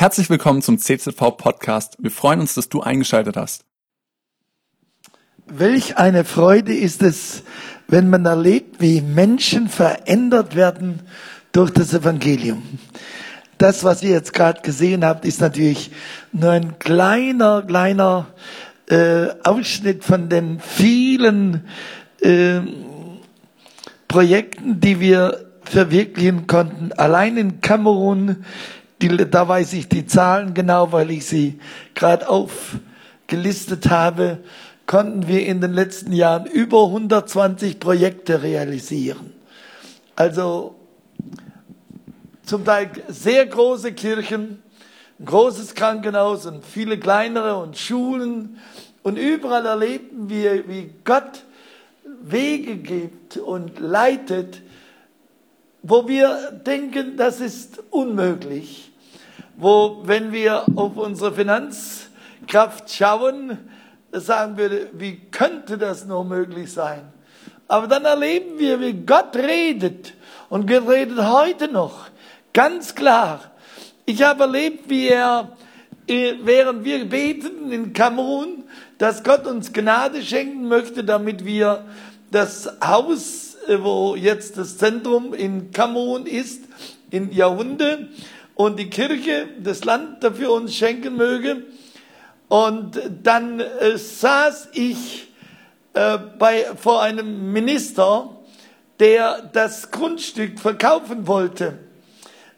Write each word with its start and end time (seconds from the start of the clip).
Herzlich 0.00 0.30
willkommen 0.30 0.62
zum 0.62 0.78
CZV 0.78 1.36
Podcast. 1.36 1.96
Wir 1.98 2.12
freuen 2.12 2.38
uns, 2.38 2.54
dass 2.54 2.68
du 2.68 2.82
eingeschaltet 2.82 3.36
hast. 3.36 3.64
Welch 5.48 5.96
eine 5.96 6.22
Freude 6.22 6.72
ist 6.72 7.02
es, 7.02 7.42
wenn 7.88 8.08
man 8.08 8.24
erlebt, 8.24 8.80
wie 8.80 9.00
Menschen 9.00 9.68
verändert 9.68 10.54
werden 10.54 11.02
durch 11.50 11.72
das 11.72 11.94
Evangelium. 11.94 12.62
Das, 13.58 13.82
was 13.82 14.04
ihr 14.04 14.10
jetzt 14.10 14.32
gerade 14.32 14.60
gesehen 14.60 15.04
habt, 15.04 15.24
ist 15.24 15.40
natürlich 15.40 15.90
nur 16.30 16.52
ein 16.52 16.78
kleiner, 16.78 17.62
kleiner 17.62 18.28
äh, 18.88 19.26
Ausschnitt 19.42 20.04
von 20.04 20.28
den 20.28 20.60
vielen 20.60 21.66
äh, 22.20 22.60
Projekten, 24.06 24.78
die 24.78 25.00
wir 25.00 25.44
verwirklichen 25.64 26.46
konnten. 26.46 26.92
Allein 26.92 27.36
in 27.36 27.60
Kamerun, 27.60 28.44
die, 29.00 29.08
da 29.08 29.48
weiß 29.48 29.72
ich 29.74 29.88
die 29.88 30.06
Zahlen 30.06 30.54
genau, 30.54 30.92
weil 30.92 31.10
ich 31.10 31.26
sie 31.26 31.58
gerade 31.94 32.28
aufgelistet 32.28 33.90
habe, 33.90 34.38
konnten 34.86 35.28
wir 35.28 35.46
in 35.46 35.60
den 35.60 35.72
letzten 35.72 36.12
Jahren 36.12 36.46
über 36.46 36.86
120 36.86 37.78
Projekte 37.78 38.42
realisieren. 38.42 39.32
Also 40.16 40.74
zum 42.44 42.64
Teil 42.64 42.90
sehr 43.08 43.46
große 43.46 43.92
Kirchen, 43.92 44.62
ein 45.20 45.26
großes 45.26 45.74
Krankenhaus 45.74 46.46
und 46.46 46.64
viele 46.64 46.98
kleinere 46.98 47.58
und 47.58 47.76
Schulen. 47.76 48.58
Und 49.02 49.18
überall 49.18 49.66
erleben 49.66 50.28
wir, 50.30 50.66
wie 50.68 50.90
Gott 51.04 51.44
Wege 52.22 52.76
gibt 52.76 53.36
und 53.36 53.78
leitet, 53.78 54.62
wo 55.82 56.08
wir 56.08 56.52
denken, 56.66 57.16
das 57.16 57.40
ist 57.40 57.82
unmöglich. 57.90 58.87
Wo, 59.60 60.02
wenn 60.04 60.30
wir 60.30 60.66
auf 60.76 60.96
unsere 60.96 61.32
Finanzkraft 61.32 62.92
schauen, 62.92 63.58
sagen 64.12 64.56
wir, 64.56 64.90
wie 64.92 65.18
könnte 65.32 65.76
das 65.76 66.04
nur 66.04 66.24
möglich 66.24 66.72
sein? 66.72 67.12
Aber 67.66 67.88
dann 67.88 68.04
erleben 68.04 68.60
wir, 68.60 68.80
wie 68.80 68.92
Gott 68.92 69.34
redet. 69.34 70.12
Und 70.48 70.68
Gott 70.68 70.88
redet 70.88 71.18
heute 71.18 71.66
noch. 71.66 72.06
Ganz 72.52 72.94
klar. 72.94 73.50
Ich 74.06 74.22
habe 74.22 74.44
erlebt, 74.44 74.88
wie 74.88 75.08
er, 75.08 75.56
äh, 76.06 76.34
während 76.44 76.84
wir 76.84 77.04
beten 77.04 77.72
in 77.72 77.92
Kamerun, 77.92 78.62
dass 78.98 79.24
Gott 79.24 79.44
uns 79.44 79.72
Gnade 79.72 80.22
schenken 80.22 80.68
möchte, 80.68 81.02
damit 81.02 81.44
wir 81.44 81.84
das 82.30 82.70
Haus, 82.80 83.56
äh, 83.66 83.82
wo 83.82 84.14
jetzt 84.14 84.56
das 84.56 84.78
Zentrum 84.78 85.34
in 85.34 85.72
Kamerun 85.72 86.26
ist, 86.26 86.62
in 87.10 87.32
Jahrhunde, 87.32 88.08
und 88.58 88.76
die 88.76 88.90
Kirche, 88.90 89.46
das 89.62 89.84
Land 89.84 90.24
dafür 90.24 90.50
uns 90.50 90.74
schenken 90.74 91.14
möge. 91.14 91.62
Und 92.48 93.00
dann 93.22 93.60
äh, 93.60 93.96
saß 93.96 94.70
ich 94.72 95.28
äh, 95.94 96.18
bei, 96.40 96.66
vor 96.76 97.00
einem 97.00 97.52
Minister, 97.52 98.30
der 98.98 99.42
das 99.52 99.92
Grundstück 99.92 100.58
verkaufen 100.58 101.28
wollte. 101.28 101.78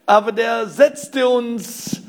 Aber 0.07 0.33
der 0.33 0.69
setzte 0.69 1.29
uns 1.29 2.01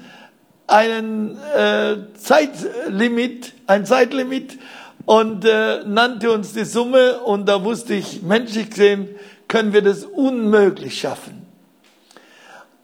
einen 0.67 1.37
äh, 1.53 1.97
Zeitlimit, 2.13 3.51
ein 3.67 3.85
Zeitlimit 3.85 4.57
und 5.03 5.43
äh, 5.43 5.83
nannte 5.83 6.31
uns 6.31 6.53
die 6.53 6.63
Summe 6.63 7.19
und 7.19 7.45
da 7.45 7.61
wusste 7.65 7.95
ich, 7.95 8.21
menschlich 8.21 8.69
gesehen, 8.69 9.09
können 9.49 9.73
wir 9.73 9.81
das 9.81 10.05
unmöglich 10.05 10.97
schaffen. 10.97 11.40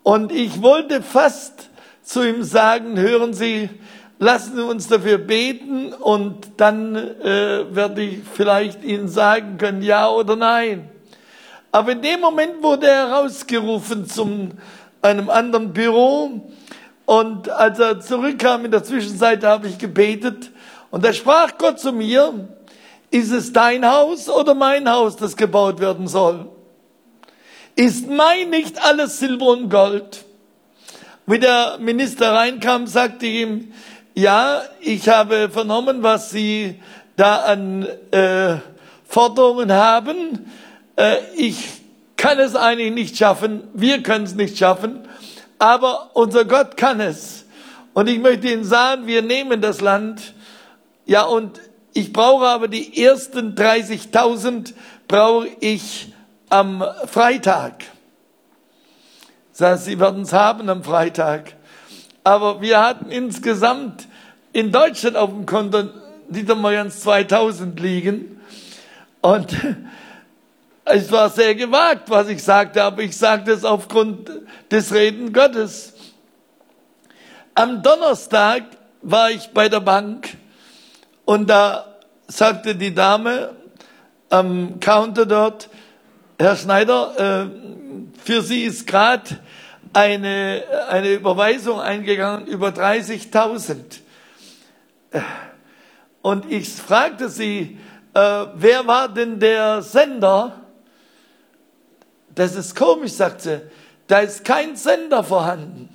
Und 0.08 0.32
ich 0.32 0.62
wollte 0.62 1.02
fast 1.02 1.68
zu 2.02 2.24
ihm 2.24 2.42
sagen, 2.42 2.98
hören 2.98 3.34
Sie, 3.34 3.70
lassen 4.20 4.56
Sie 4.56 4.64
uns 4.64 4.88
dafür 4.88 5.18
beten 5.18 5.92
und 5.92 6.48
dann 6.56 6.96
äh, 6.96 7.76
werde 7.76 8.04
ich 8.04 8.20
vielleicht 8.34 8.86
Ihnen 8.86 9.10
sagen 9.10 9.58
können, 9.58 9.82
ja 9.82 10.10
oder 10.10 10.38
nein. 10.38 10.90
Aber 11.74 11.92
in 11.92 12.02
dem 12.02 12.22
Moment 12.22 12.64
wurde 12.64 12.88
er 12.88 13.12
rausgerufen 13.12 14.08
zum 14.08 14.52
einem 15.02 15.30
anderen 15.30 15.74
Büro 15.74 16.54
und 17.06 17.50
als 17.50 17.78
er 17.80 18.00
zurückkam 18.00 18.64
in 18.64 18.72
der 18.72 18.86
Zwischenzeit 18.86 19.44
habe 19.44 19.68
ich 19.68 19.78
gebetet 19.78 20.52
und 20.90 21.04
da 21.04 21.12
sprach 21.12 21.58
Gott 21.58 21.82
zu 21.82 21.92
mir, 21.92 22.48
ist 23.12 23.34
es 23.34 23.52
dein 23.52 23.86
Haus 23.86 24.30
oder 24.30 24.54
mein 24.54 24.90
Haus, 24.90 25.18
das 25.18 25.36
gebaut 25.36 25.82
werden 25.82 26.08
soll? 26.08 26.48
Ist 27.78 28.10
mein 28.10 28.50
nicht 28.50 28.84
alles 28.84 29.20
Silber 29.20 29.50
und 29.50 29.70
Gold? 29.70 30.26
Wie 31.28 31.38
der 31.38 31.78
Minister 31.78 32.34
reinkam, 32.34 32.88
sagte 32.88 33.28
ihm, 33.28 33.72
ja, 34.16 34.64
ich 34.80 35.08
habe 35.08 35.52
vernommen, 35.52 36.02
was 36.02 36.32
Sie 36.32 36.82
da 37.18 37.36
an 37.36 37.88
äh, 38.10 38.56
Forderungen 39.08 39.72
haben. 39.72 40.52
Äh, 40.96 41.18
ich 41.36 41.70
kann 42.16 42.40
es 42.40 42.56
eigentlich 42.56 42.94
nicht 42.94 43.16
schaffen, 43.16 43.68
wir 43.76 44.02
können 44.02 44.26
es 44.26 44.34
nicht 44.34 44.58
schaffen, 44.58 45.08
aber 45.60 46.10
unser 46.16 46.46
Gott 46.46 46.78
kann 46.78 47.00
es. 47.00 47.46
Und 47.94 48.10
ich 48.10 48.18
möchte 48.18 48.48
Ihnen 48.48 48.64
sagen, 48.64 49.06
wir 49.06 49.22
nehmen 49.22 49.62
das 49.62 49.82
Land, 49.82 50.34
ja, 51.06 51.26
und 51.26 51.62
ich 51.94 52.12
brauche 52.12 52.48
aber 52.48 52.70
die 52.70 53.04
ersten 53.04 53.54
30.000 53.54 54.74
brauche 55.08 55.48
ich 55.60 56.08
am 56.50 56.84
Freitag. 57.06 57.84
Das 59.52 59.62
heißt, 59.62 59.86
Sie 59.86 60.00
werden 60.00 60.22
es 60.22 60.34
haben 60.34 60.70
am 60.70 60.84
Freitag. 60.84 61.54
Aber 62.24 62.62
wir 62.62 62.82
hatten 62.82 63.10
insgesamt 63.10 64.08
in 64.54 64.72
Deutschland 64.72 65.16
auf 65.16 65.30
dem 65.30 65.46
Konto 65.46 65.86
ganz 66.30 67.00
2000 67.02 67.80
liegen. 67.80 68.42
Und 69.22 69.56
es 70.86 71.12
war 71.12 71.30
sehr 71.30 71.56
gewagt, 71.56 72.10
was 72.10 72.28
ich 72.28 72.44
sagte, 72.44 72.84
aber 72.84 73.02
ich 73.02 73.18
sagte 73.18 73.52
es 73.52 73.64
aufgrund 73.64 74.32
des 74.72 74.94
Reden 74.94 75.34
Gottes. 75.34 75.94
Am 77.56 77.82
Donnerstag 77.82 78.64
war 79.02 79.32
ich 79.32 79.48
bei 79.50 79.70
der 79.70 79.80
Bank 79.80 80.38
und 81.26 81.50
da 81.50 81.96
sagte 82.28 82.76
die 82.76 82.94
Dame 82.94 83.56
am 84.30 84.80
Counter 84.80 85.26
dort, 85.26 85.70
Herr 86.40 86.56
Schneider, 86.56 87.50
äh, 87.50 88.20
für 88.24 88.44
Sie 88.44 88.64
ist 88.64 88.86
gerade 88.86 89.40
eine, 89.94 90.64
eine 90.88 91.14
Überweisung 91.14 91.80
eingegangen 91.80 92.46
über 92.46 92.70
30.000. 92.70 93.78
Und 96.22 96.52
ich 96.52 96.70
fragte 96.70 97.30
sie, 97.30 97.80
äh, 98.14 98.46
wer 98.54 98.86
war 98.86 99.10
denn 99.10 99.40
der 99.40 99.82
Sender? 99.82 100.62
Das 102.36 102.56
ist 102.56 102.76
komisch, 102.76 103.14
sagt 103.14 103.42
sie. 103.42 103.62
Da 104.06 104.20
ist 104.20 104.46
kein 104.46 104.76
Sender 104.76 105.24
vorhanden. 105.24 105.90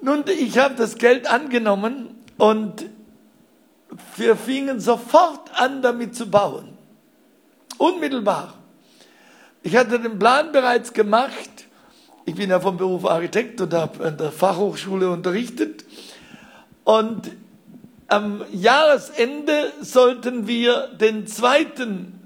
Nun, 0.00 0.24
ich 0.26 0.58
habe 0.58 0.74
das 0.74 0.96
Geld 0.96 1.30
angenommen 1.30 2.16
und 2.36 2.86
wir 4.16 4.36
fingen 4.36 4.80
sofort 4.80 5.50
an, 5.60 5.82
damit 5.82 6.16
zu 6.16 6.28
bauen. 6.28 6.69
Unmittelbar. 7.80 8.52
Ich 9.62 9.74
hatte 9.74 9.98
den 9.98 10.18
Plan 10.18 10.52
bereits 10.52 10.92
gemacht. 10.92 11.64
Ich 12.26 12.34
bin 12.34 12.50
ja 12.50 12.60
vom 12.60 12.76
Beruf 12.76 13.06
Architekt 13.06 13.58
und 13.62 13.72
habe 13.72 14.04
an 14.04 14.18
der 14.18 14.32
Fachhochschule 14.32 15.08
unterrichtet. 15.08 15.86
Und 16.84 17.30
am 18.06 18.44
Jahresende 18.52 19.72
sollten 19.80 20.46
wir 20.46 20.88
den 20.88 21.26
zweiten 21.26 22.20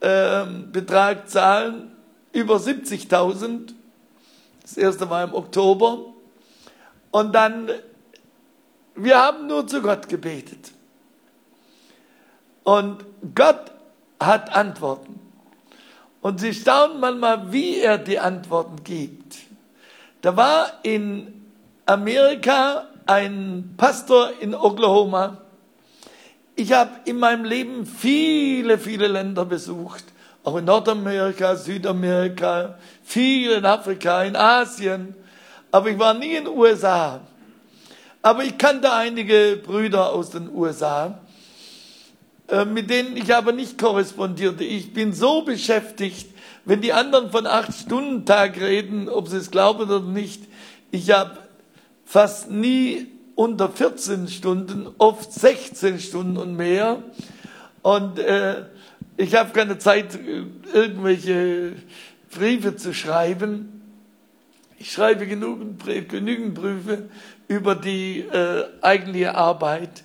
äh, 0.00 0.46
Betrag 0.72 1.28
zahlen, 1.28 1.90
über 2.32 2.56
70.000. 2.56 3.74
Das 4.62 4.78
erste 4.78 5.10
war 5.10 5.24
im 5.24 5.34
Oktober. 5.34 6.06
Und 7.10 7.34
dann, 7.34 7.68
wir 8.94 9.18
haben 9.18 9.46
nur 9.46 9.66
zu 9.66 9.82
Gott 9.82 10.08
gebetet. 10.08 10.72
Und 12.64 13.04
Gott 13.34 13.75
hat 14.20 14.54
Antworten. 14.54 15.20
Und 16.20 16.40
sie 16.40 16.54
staunen 16.54 17.00
manchmal, 17.00 17.52
wie 17.52 17.78
er 17.78 17.98
die 17.98 18.18
Antworten 18.18 18.82
gibt. 18.82 19.36
Da 20.22 20.36
war 20.36 20.72
in 20.82 21.44
Amerika 21.84 22.88
ein 23.06 23.74
Pastor 23.76 24.30
in 24.40 24.54
Oklahoma. 24.54 25.38
Ich 26.56 26.72
habe 26.72 26.90
in 27.04 27.18
meinem 27.18 27.44
Leben 27.44 27.86
viele, 27.86 28.78
viele 28.78 29.06
Länder 29.06 29.44
besucht, 29.44 30.04
auch 30.42 30.56
in 30.56 30.64
Nordamerika, 30.64 31.54
Südamerika, 31.54 32.78
viel 33.04 33.52
in 33.52 33.64
Afrika, 33.64 34.24
in 34.24 34.34
Asien, 34.34 35.14
aber 35.70 35.90
ich 35.90 35.98
war 35.98 36.14
nie 36.14 36.34
in 36.34 36.46
den 36.46 36.54
USA. 36.54 37.20
Aber 38.22 38.42
ich 38.42 38.56
kannte 38.58 38.92
einige 38.92 39.60
Brüder 39.64 40.10
aus 40.10 40.30
den 40.30 40.52
USA 40.52 41.20
mit 42.64 42.90
denen 42.90 43.16
ich 43.16 43.34
aber 43.34 43.52
nicht 43.52 43.78
korrespondierte. 43.78 44.64
Ich 44.64 44.92
bin 44.92 45.12
so 45.12 45.42
beschäftigt, 45.42 46.28
wenn 46.64 46.80
die 46.80 46.92
anderen 46.92 47.30
von 47.30 47.46
acht 47.46 47.74
Stunden 47.74 48.24
Tag 48.24 48.60
reden, 48.60 49.08
ob 49.08 49.28
sie 49.28 49.36
es 49.36 49.50
glauben 49.50 49.82
oder 49.82 50.00
nicht. 50.00 50.42
Ich 50.90 51.10
habe 51.10 51.38
fast 52.04 52.50
nie 52.50 53.08
unter 53.34 53.68
14 53.68 54.28
Stunden, 54.28 54.88
oft 54.98 55.32
16 55.32 56.00
Stunden 56.00 56.36
und 56.36 56.56
mehr. 56.56 57.02
Und 57.82 58.18
äh, 58.18 58.64
ich 59.16 59.34
habe 59.34 59.52
keine 59.52 59.78
Zeit, 59.78 60.18
irgendwelche 60.72 61.72
Briefe 62.30 62.76
zu 62.76 62.94
schreiben. 62.94 63.82
Ich 64.78 64.92
schreibe 64.92 65.26
genügend, 65.26 65.84
genügend 66.08 66.54
Briefe 66.54 67.08
über 67.48 67.74
die 67.74 68.20
äh, 68.20 68.64
eigentliche 68.82 69.34
Arbeit. 69.34 70.04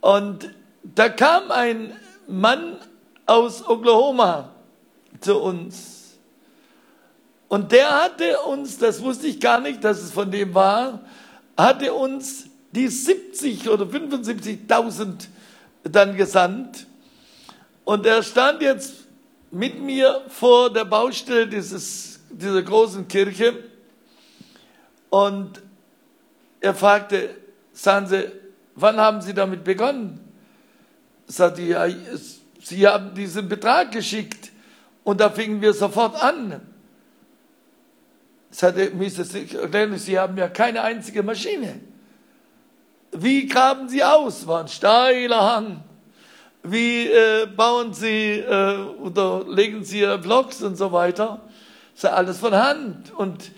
Und 0.00 0.50
da 0.82 1.08
kam 1.08 1.50
ein 1.50 1.92
Mann 2.26 2.76
aus 3.26 3.66
Oklahoma 3.66 4.54
zu 5.20 5.38
uns. 5.38 6.18
Und 7.48 7.72
der 7.72 8.02
hatte 8.02 8.38
uns, 8.40 8.78
das 8.78 9.02
wusste 9.02 9.26
ich 9.26 9.40
gar 9.40 9.60
nicht, 9.60 9.82
dass 9.82 10.00
es 10.00 10.12
von 10.12 10.30
dem 10.30 10.54
war, 10.54 11.00
hatte 11.56 11.92
uns 11.92 12.46
die 12.72 12.88
70 12.88 13.68
oder 13.68 13.84
75.000 13.84 15.26
dann 15.82 16.16
gesandt. 16.16 16.86
Und 17.84 18.06
er 18.06 18.22
stand 18.22 18.62
jetzt 18.62 18.94
mit 19.50 19.80
mir 19.80 20.22
vor 20.28 20.72
der 20.72 20.84
Baustelle 20.84 21.48
dieses, 21.48 22.20
dieser 22.30 22.62
großen 22.62 23.08
Kirche 23.08 23.64
und 25.08 25.60
er 26.60 26.74
fragte, 26.74 27.30
sagen 27.72 28.06
Sie, 28.06 28.30
wann 28.76 28.96
haben 28.98 29.20
Sie 29.20 29.34
damit 29.34 29.64
begonnen? 29.64 30.20
Sie 31.30 32.86
haben 32.86 33.14
diesen 33.14 33.48
Betrag 33.48 33.92
geschickt 33.92 34.50
und 35.04 35.20
da 35.20 35.30
fingen 35.30 35.60
wir 35.60 35.72
sofort 35.72 36.20
an. 36.20 36.60
Sie 38.50 40.18
haben 40.18 40.36
ja 40.36 40.48
keine 40.48 40.82
einzige 40.82 41.22
Maschine. 41.22 41.80
Wie 43.12 43.46
graben 43.46 43.88
Sie 43.88 44.02
aus? 44.02 44.46
War 44.46 44.62
ein 44.62 44.68
steiler 44.68 45.54
Hang. 45.54 45.84
Wie 46.62 47.06
äh, 47.06 47.46
bauen 47.46 47.94
Sie 47.94 48.40
äh, 48.40 48.76
oder 49.00 49.44
legen 49.48 49.84
Sie 49.84 50.04
Blocks 50.20 50.62
und 50.62 50.76
so 50.76 50.92
weiter? 50.92 51.40
Das 51.94 52.04
ist 52.04 52.10
alles 52.10 52.38
von 52.38 52.54
Hand. 52.54 53.12
Und 53.16 53.52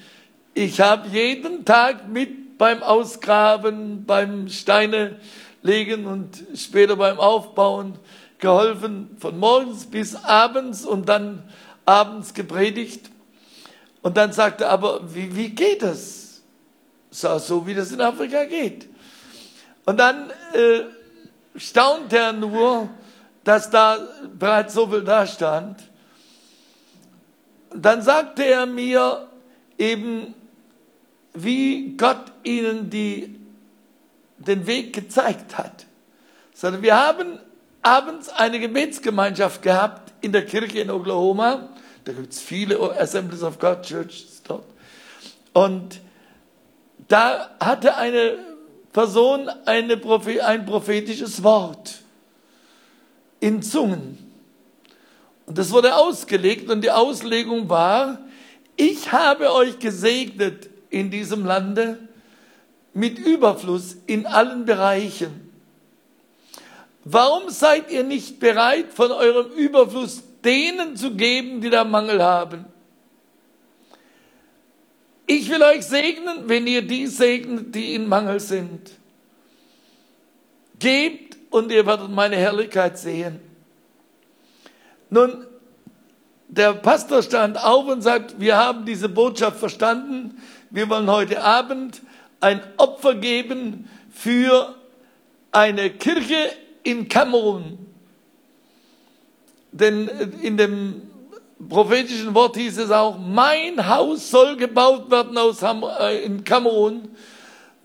ich 0.55 0.81
habe 0.81 1.09
jeden 1.09 1.65
Tag 1.65 2.09
mit 2.09 2.59
beim 2.59 2.83
Ausgraben, 2.83 4.05
beim 4.05 4.49
Steine 4.49 5.17
legen 5.63 6.07
und 6.07 6.45
später 6.55 6.97
beim 6.97 7.19
Aufbauen 7.19 7.99
geholfen, 8.39 9.17
von 9.19 9.39
morgens 9.39 9.87
bis 9.87 10.17
abends 10.17 10.85
und 10.85 11.09
dann 11.09 11.45
abends 11.87 12.35
gepredigt. 12.35 13.11
Und 14.03 14.17
dann 14.17 14.33
sagte 14.33 14.65
er, 14.65 14.71
aber 14.71 15.15
wie, 15.15 15.35
wie 15.37 15.51
geht 15.51 15.83
das? 15.83 16.43
So, 17.11 17.39
so 17.39 17.67
wie 17.67 17.75
das 17.75 17.93
in 17.93 18.01
Afrika 18.01 18.45
geht. 18.45 18.89
Und 19.85 19.99
dann 19.99 20.31
äh, 20.53 20.83
staunt 21.57 22.13
er 22.13 22.33
nur, 22.33 22.89
dass 23.45 23.71
da 23.71 23.99
bereits 24.39 24.75
so 24.75 24.87
viel 24.89 25.03
da 25.03 25.27
stand. 25.27 25.83
Dann 27.75 28.03
sagte 28.03 28.45
er 28.45 28.67
mir 28.67 29.29
eben, 29.79 30.35
wie 31.35 31.97
Gott 31.97 32.33
ihnen 32.45 32.91
die, 32.91 33.39
den 34.45 34.67
Weg 34.67 34.93
gezeigt 34.93 35.59
hat. 35.59 35.87
Sondern 36.55 36.83
wir 36.83 36.97
haben 36.97 37.39
abends 37.83 38.29
eine 38.29 38.61
Gebetsgemeinschaft 38.61 39.63
gehabt 39.63 40.13
in 40.21 40.33
der 40.33 40.47
Kirche 40.47 40.81
in 40.81 40.91
Oklahoma. 40.91 41.69
Da 42.05 42.13
gibt 42.13 42.33
es 42.33 42.41
viele 42.41 42.79
Assemblies 42.99 43.43
of 43.43 43.59
God 43.59 43.83
Churches 43.83 44.43
dort. 44.45 44.65
Und 45.53 46.01
da 47.09 47.51
hatte 47.61 47.97
eine 47.97 48.39
Person 48.93 49.49
eine, 49.67 50.01
ein 50.45 50.67
prophetisches 50.67 51.43
Wort 51.43 52.01
in 53.41 53.63
Zungen. 53.63 54.19
Und 55.47 55.59
das 55.59 55.73
wurde 55.73 55.97
ausgelegt 55.97 56.71
und 56.71 56.83
die 56.83 56.91
Auslegung 56.91 57.69
war, 57.69 58.19
ich 58.77 59.13
habe 59.13 59.53
euch 59.53 59.79
gesegnet 59.79 60.71
in 60.91 61.11
diesem 61.11 61.45
Lande 61.45 61.99
mit 62.95 63.19
Überfluss 63.19 63.97
in 64.07 64.27
allen 64.27 64.65
Bereichen. 64.65 65.51
Warum 67.05 67.51
seid 67.51 67.91
ihr 67.91 68.05
nicht 68.05 68.39
bereit, 68.39 68.93
von 68.93 69.11
eurem 69.11 69.51
Überfluss 69.53 70.23
denen 70.45 70.97
zu 70.97 71.15
geben, 71.15 71.61
die 71.61 71.71
da 71.71 71.85
Mangel 71.85 72.23
haben? 72.23 72.67
Ich 75.27 75.49
will 75.49 75.63
euch 75.63 75.85
segnen, 75.87 76.49
wenn 76.49 76.67
ihr 76.67 76.83
die 76.83 77.07
segnet, 77.07 77.75
die 77.75 77.95
in 77.95 78.07
Mangel 78.07 78.39
sind. 78.39 78.91
Gebt 80.79 81.39
und 81.51 81.73
ihr 81.73 81.87
werdet 81.87 82.11
meine 82.11 82.37
Herrlichkeit 82.37 82.99
sehen. 82.99 83.41
Nun, 85.11 85.47
der 86.49 86.75
Pastor 86.75 87.23
stand 87.23 87.63
auf 87.63 87.87
und 87.87 88.03
sagt, 88.03 88.39
wir 88.39 88.57
haben 88.57 88.85
diese 88.85 89.09
Botschaft 89.09 89.59
verstanden. 89.59 90.41
Wir 90.71 90.89
wollen 90.89 91.11
heute 91.11 91.43
Abend 91.43 92.03
ein 92.43 92.61
Opfer 92.77 93.15
geben 93.15 93.89
für 94.11 94.75
eine 95.53 95.91
Kirche 95.91 96.51
in 96.83 97.09
Kamerun. 97.09 97.79
Denn 99.71 100.09
in 100.43 100.57
dem 100.57 101.03
prophetischen 101.69 102.35
Wort 102.35 102.57
hieß 102.57 102.79
es 102.79 102.91
auch, 102.91 103.19
mein 103.19 103.89
Haus 103.89 104.31
soll 104.31 104.57
gebaut 104.57 105.11
werden 105.11 105.39
aus 105.39 105.63
Ham 105.63 105.85
äh, 105.85 106.23
in 106.25 106.45
Kamerun 106.45 107.09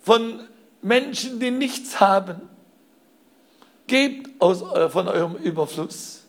von 0.01 0.39
Menschen, 0.81 1.39
die 1.39 1.51
nichts 1.51 1.99
haben. 1.99 2.41
Gebt 3.85 4.41
aus, 4.41 4.63
äh, 4.63 4.89
von 4.89 5.07
eurem 5.07 5.35
Überfluss. 5.35 6.25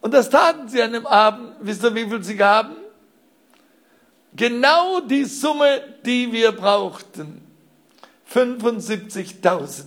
Und 0.00 0.14
das 0.14 0.30
taten 0.30 0.68
sie 0.68 0.80
an 0.80 0.92
dem 0.92 1.06
Abend. 1.06 1.52
Wisst 1.60 1.82
ihr, 1.82 1.94
wie 1.94 2.08
viel 2.08 2.22
sie 2.22 2.36
gaben? 2.36 2.76
Genau 4.36 5.00
die 5.00 5.24
Summe, 5.24 5.82
die 6.04 6.30
wir 6.30 6.52
brauchten. 6.52 7.40
75.000. 8.32 9.84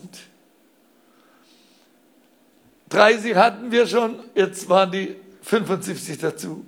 30 2.90 3.36
hatten 3.36 3.72
wir 3.72 3.86
schon, 3.86 4.20
jetzt 4.34 4.68
waren 4.68 4.92
die 4.92 5.16
75 5.44 6.18
dazu. 6.18 6.66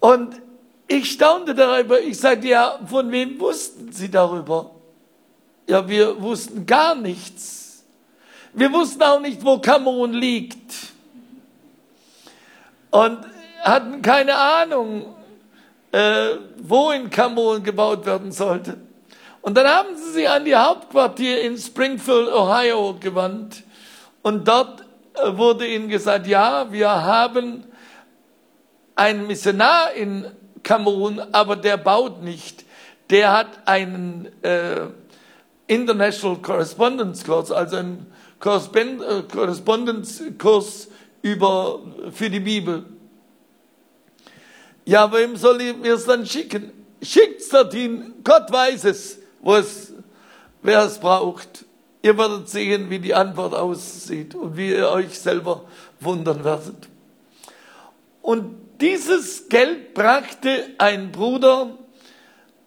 Und 0.00 0.42
ich 0.88 1.12
staunte 1.12 1.54
darüber, 1.54 2.00
ich 2.00 2.18
sagte, 2.18 2.48
ja, 2.48 2.80
von 2.84 3.10
wem 3.12 3.38
wussten 3.38 3.92
Sie 3.92 4.10
darüber? 4.10 4.72
Ja, 5.68 5.88
wir 5.88 6.20
wussten 6.20 6.66
gar 6.66 6.96
nichts. 6.96 7.84
Wir 8.52 8.72
wussten 8.72 9.02
auch 9.02 9.20
nicht, 9.20 9.44
wo 9.44 9.58
Kamerun 9.58 10.12
liegt. 10.12 10.72
Und 12.90 13.20
hatten 13.62 14.02
keine 14.02 14.36
Ahnung, 14.36 15.14
äh, 15.92 16.36
wo 16.62 16.90
in 16.90 17.10
Kamerun 17.10 17.62
gebaut 17.62 18.04
werden 18.06 18.32
sollte. 18.32 18.78
Und 19.42 19.56
dann 19.56 19.66
haben 19.66 19.96
sie 19.96 20.12
sich 20.12 20.28
an 20.28 20.44
die 20.44 20.56
Hauptquartier 20.56 21.42
in 21.42 21.58
Springfield, 21.58 22.28
Ohio 22.28 22.96
gewandt. 22.98 23.62
Und 24.22 24.46
dort 24.48 24.84
äh, 25.14 25.36
wurde 25.36 25.66
ihnen 25.66 25.88
gesagt, 25.88 26.26
ja, 26.26 26.72
wir 26.72 26.88
haben 26.88 27.64
einen 28.94 29.26
Missionar 29.26 29.92
in 29.92 30.26
Kamerun, 30.62 31.20
aber 31.32 31.56
der 31.56 31.76
baut 31.76 32.22
nicht. 32.22 32.64
Der 33.10 33.32
hat 33.32 33.66
einen 33.66 34.28
äh, 34.42 34.86
International 35.66 36.38
Correspondence 36.38 37.24
Kurs, 37.24 37.50
also 37.50 37.76
einen 37.76 38.06
äh, 38.40 39.22
Correspondence 39.30 40.22
Kurs 40.38 40.88
über, 41.20 41.80
für 42.12 42.30
die 42.30 42.40
Bibel. 42.40 42.84
Ja, 44.84 45.12
wem 45.12 45.36
soll 45.36 45.74
mir 45.74 45.94
es 45.94 46.04
dann 46.04 46.26
schicken? 46.26 46.72
Schickt's 47.00 47.48
dorthin, 47.48 48.14
Gott 48.24 48.50
weiß 48.50 48.84
es, 48.84 49.18
wo 49.40 49.56
es, 49.56 49.92
wer 50.62 50.84
es 50.84 50.98
braucht. 50.98 51.64
Ihr 52.02 52.18
werdet 52.18 52.48
sehen, 52.48 52.90
wie 52.90 52.98
die 52.98 53.14
Antwort 53.14 53.54
aussieht 53.54 54.34
und 54.34 54.56
wie 54.56 54.70
ihr 54.70 54.88
euch 54.88 55.18
selber 55.18 55.64
wundern 56.00 56.42
werdet. 56.44 56.88
Und 58.22 58.56
dieses 58.80 59.48
Geld 59.48 59.94
brachte 59.94 60.70
ein 60.78 61.12
Bruder, 61.12 61.78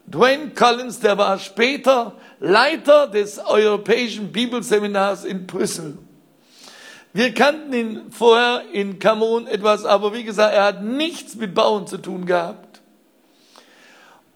Dwayne 0.05 0.51
Collins, 0.51 0.99
der 0.99 1.17
war 1.17 1.39
später 1.39 2.13
Leiter 2.39 3.07
des 3.07 3.39
Europäischen 3.39 4.31
Bibelseminars 4.31 5.25
in 5.25 5.47
Brüssel. 5.47 5.97
Wir 7.15 7.33
kannten 7.33 7.71
ihn 7.71 8.11
vorher 8.11 8.65
in 8.73 8.99
Kamerun 8.99 9.47
etwas, 9.47 9.85
aber 9.85 10.13
wie 10.13 10.25
gesagt, 10.25 10.53
er 10.53 10.65
hat 10.65 10.83
nichts 10.83 11.35
mit 11.35 11.55
Bauen 11.55 11.87
zu 11.87 11.97
tun 11.97 12.25
gehabt. 12.25 12.81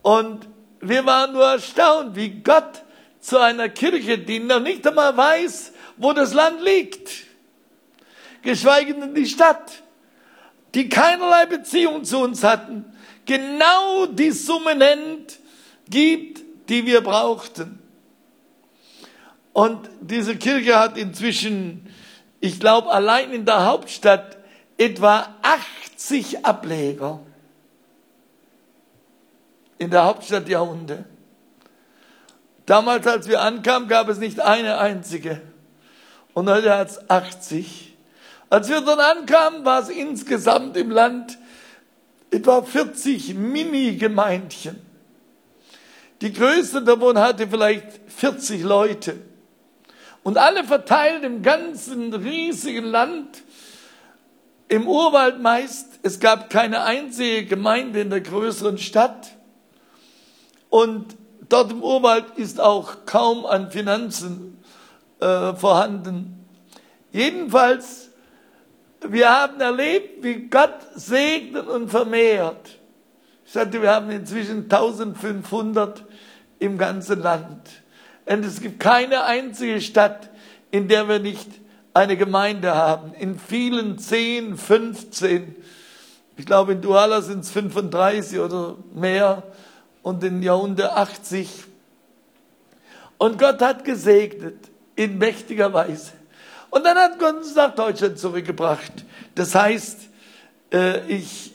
Und 0.01 0.47
wir 0.79 1.05
waren 1.05 1.33
nur 1.33 1.43
erstaunt, 1.43 2.15
wie 2.15 2.29
Gott 2.41 2.85
zu 3.19 3.37
einer 3.37 3.67
Kirche, 3.67 4.17
die 4.17 4.39
noch 4.39 4.61
nicht 4.61 4.87
einmal 4.87 5.17
weiß, 5.17 5.73
wo 5.97 6.13
das 6.13 6.33
Land 6.33 6.61
liegt, 6.61 7.25
geschweige 8.43 8.93
denn 8.93 9.13
die 9.13 9.25
Stadt, 9.25 9.83
die 10.73 10.87
keinerlei 10.87 11.47
Beziehung 11.47 12.05
zu 12.05 12.19
uns 12.19 12.45
hatten, 12.45 12.85
genau 13.25 14.05
die 14.05 14.31
Summe 14.31 14.75
nennt, 14.75 15.37
gibt, 15.89 16.69
die 16.69 16.85
wir 16.85 17.01
brauchten. 17.01 17.77
Und 19.51 19.89
diese 19.99 20.37
Kirche 20.37 20.79
hat 20.79 20.97
inzwischen, 20.97 21.93
ich 22.39 22.59
glaube, 22.59 22.89
allein 22.89 23.31
in 23.31 23.45
der 23.45 23.65
Hauptstadt 23.65 24.37
etwa 24.77 25.27
80 25.41 26.45
Ableger. 26.45 27.19
In 29.77 29.89
der 29.91 30.05
Hauptstadt 30.05 30.47
Jahrhundert. 30.47 31.05
Damals, 32.65 33.07
als 33.07 33.27
wir 33.27 33.41
ankamen, 33.41 33.89
gab 33.89 34.09
es 34.09 34.19
nicht 34.19 34.39
eine 34.39 34.77
einzige. 34.77 35.41
Und 36.33 36.49
heute 36.49 36.75
hat 36.75 36.89
es 36.89 37.09
80. 37.09 37.95
Als 38.49 38.69
wir 38.69 38.81
dort 38.81 38.99
ankamen, 38.99 39.65
war 39.65 39.81
es 39.81 39.89
insgesamt 39.89 40.77
im 40.77 40.91
Land 40.91 41.37
etwa 42.31 42.61
40 42.61 43.33
Mini-Gemeindchen. 43.33 44.79
Die 46.21 46.33
größte 46.33 46.83
davon 46.83 47.17
hatte 47.17 47.47
vielleicht 47.47 47.87
40 48.07 48.63
Leute. 48.63 49.15
Und 50.23 50.37
alle 50.37 50.63
verteilt 50.63 51.23
im 51.23 51.41
ganzen 51.41 52.13
riesigen 52.13 52.85
Land, 52.85 53.43
im 54.67 54.87
Urwald 54.87 55.41
meist. 55.41 55.99
Es 56.03 56.19
gab 56.19 56.49
keine 56.49 56.83
einzige 56.83 57.45
Gemeinde 57.45 58.01
in 58.01 58.09
der 58.09 58.21
größeren 58.21 58.77
Stadt. 58.77 59.35
Und 60.69 61.17
Dort 61.49 61.71
im 61.71 61.81
Urwald 61.81 62.37
ist 62.37 62.61
auch 62.61 63.05
kaum 63.07 63.47
an 63.47 63.71
Finanzen 63.71 64.63
äh, 65.19 65.53
vorhanden. 65.55 66.45
Jedenfalls, 67.11 68.11
wir 69.01 69.29
haben 69.29 69.59
erlebt, 69.59 70.23
wie 70.23 70.47
Gott 70.47 70.75
segnet 70.93 71.67
und 71.67 71.89
vermehrt. 71.89 72.77
Ich 73.45 73.51
sagte, 73.51 73.81
wir 73.81 73.89
haben 73.89 74.11
inzwischen 74.11 74.63
1500 74.63 76.05
im 76.59 76.77
ganzen 76.77 77.19
Land. 77.19 77.67
Und 78.29 78.45
es 78.45 78.61
gibt 78.61 78.79
keine 78.79 79.23
einzige 79.23 79.81
Stadt, 79.81 80.29
in 80.69 80.87
der 80.87 81.09
wir 81.09 81.17
nicht 81.17 81.49
eine 81.95 82.15
Gemeinde 82.15 82.75
haben. 82.75 83.13
In 83.15 83.39
vielen 83.39 83.97
10, 83.97 84.55
15, 84.55 85.55
ich 86.37 86.45
glaube 86.45 86.73
in 86.73 86.81
Duala 86.81 87.21
sind 87.21 87.39
es 87.39 87.49
35 87.49 88.37
oder 88.39 88.75
mehr 88.93 89.41
und 90.03 90.23
in 90.23 90.43
Jahrhundert 90.43 90.91
80. 90.91 91.49
Und 93.17 93.39
Gott 93.39 93.59
hat 93.63 93.83
gesegnet 93.83 94.57
in 94.95 95.17
mächtiger 95.17 95.73
Weise. 95.73 96.11
Und 96.69 96.85
dann 96.85 96.99
hat 96.99 97.17
Gott 97.17 97.37
uns 97.37 97.55
nach 97.55 97.73
Deutschland 97.73 98.19
zurückgebracht. 98.19 98.91
Das 99.33 99.55
heißt, 99.55 100.01
äh, 100.71 100.99
ich 101.07 101.51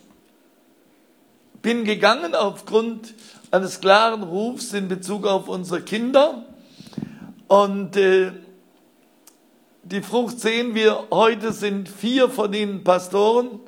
bin 1.62 1.85
gegangen 1.85 2.35
aufgrund 2.35 3.14
eines 3.52 3.81
klaren 3.81 4.25
Rufs 4.25 4.73
in 4.73 4.88
Bezug 4.88 5.25
auf 5.25 5.47
unsere 5.47 5.81
Kinder. 5.81 6.45
Und 7.49 7.97
äh, 7.97 8.33
die 9.83 10.01
Frucht 10.01 10.41
sehen 10.41 10.75
wir, 10.75 11.09
heute 11.11 11.53
sind 11.53 11.89
vier 11.89 12.31
von 12.31 12.53
ihnen 12.55 12.85
Pastoren. 12.85 13.61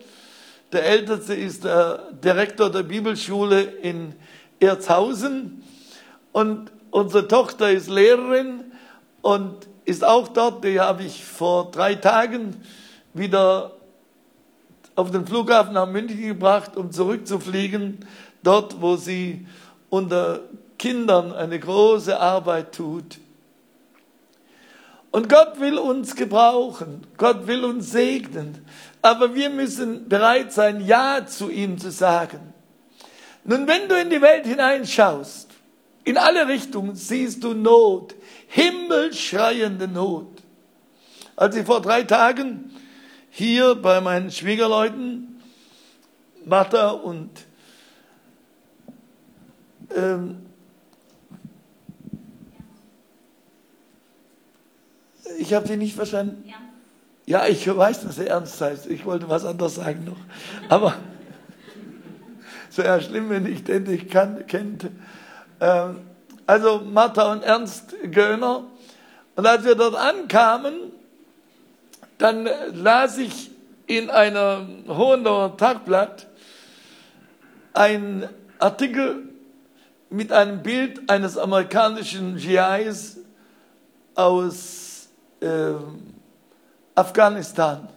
Der 0.72 0.86
älteste 0.86 1.34
ist 1.34 1.64
der 1.64 2.10
Direktor 2.12 2.70
der 2.70 2.82
Bibelschule 2.82 3.60
in 3.60 4.14
Erzhausen 4.58 5.62
und 6.32 6.72
unsere 6.90 7.28
Tochter 7.28 7.70
ist 7.70 7.88
Lehrerin 7.88 8.64
und 9.20 9.68
ist 9.84 10.04
auch 10.04 10.28
dort. 10.28 10.64
Die 10.64 10.80
habe 10.80 11.04
ich 11.04 11.24
vor 11.24 11.70
drei 11.70 11.94
Tagen 11.94 12.56
wieder 13.12 13.72
auf 14.94 15.10
den 15.10 15.26
Flughafen 15.26 15.74
nach 15.74 15.86
München 15.86 16.22
gebracht, 16.22 16.76
um 16.76 16.90
zurückzufliegen, 16.90 18.06
dort, 18.42 18.80
wo 18.80 18.96
sie 18.96 19.46
unter 19.90 20.40
Kindern 20.78 21.32
eine 21.32 21.60
große 21.60 22.18
Arbeit 22.18 22.74
tut. 22.74 23.18
Und 25.16 25.30
Gott 25.30 25.60
will 25.60 25.78
uns 25.78 26.14
gebrauchen, 26.14 27.06
Gott 27.16 27.46
will 27.46 27.64
uns 27.64 27.90
segnen, 27.90 28.66
aber 29.00 29.34
wir 29.34 29.48
müssen 29.48 30.10
bereit 30.10 30.52
sein, 30.52 30.84
Ja 30.84 31.24
zu 31.24 31.48
ihm 31.48 31.78
zu 31.78 31.90
sagen. 31.90 32.52
Nun, 33.42 33.66
wenn 33.66 33.88
du 33.88 33.98
in 33.98 34.10
die 34.10 34.20
Welt 34.20 34.44
hineinschaust, 34.44 35.48
in 36.04 36.18
alle 36.18 36.48
Richtungen 36.48 36.96
siehst 36.96 37.42
du 37.42 37.54
Not, 37.54 38.14
himmelschreiende 38.48 39.88
Not. 39.88 40.42
Als 41.34 41.56
ich 41.56 41.64
vor 41.64 41.80
drei 41.80 42.02
Tagen 42.02 42.70
hier 43.30 43.74
bei 43.74 44.02
meinen 44.02 44.30
Schwiegerleuten, 44.30 45.42
Martha 46.44 46.90
und 46.90 47.30
ähm, 49.96 50.45
ich 55.38 55.54
habe 55.54 55.66
sie 55.66 55.76
nicht 55.76 55.94
verstanden. 55.94 56.44
Ja. 56.46 57.40
ja, 57.40 57.46
ich 57.48 57.66
weiß, 57.66 58.02
dass 58.02 58.18
er 58.18 58.28
ernst 58.28 58.60
heißt. 58.60 58.86
Ich 58.86 59.04
wollte 59.04 59.28
was 59.28 59.44
anderes 59.44 59.76
sagen 59.76 60.04
noch. 60.04 60.16
Aber 60.68 60.94
es 62.70 62.78
wäre 62.78 63.00
schlimm, 63.00 63.30
wenn 63.30 63.46
ich 63.46 63.64
den 63.64 63.84
nicht 63.84 64.10
kan 64.10 64.46
kennt. 64.46 64.88
Ähm, 65.60 65.98
also 66.46 66.80
Martha 66.80 67.32
und 67.32 67.42
Ernst 67.42 67.94
Göhner. 68.10 68.64
Und 69.34 69.46
als 69.46 69.64
wir 69.64 69.74
dort 69.74 69.96
ankamen, 69.96 70.74
dann 72.18 72.48
las 72.72 73.18
ich 73.18 73.50
in 73.86 74.10
einem 74.10 74.84
Hohendauer 74.88 75.56
Tagblatt 75.56 76.26
einen 77.72 78.28
Artikel 78.58 79.28
mit 80.08 80.32
einem 80.32 80.62
Bild 80.62 81.10
eines 81.10 81.36
amerikanischen 81.36 82.36
GIs 82.36 83.18
aus 84.14 84.95
äh, 85.40 85.74
Afghanistan. 86.94 87.88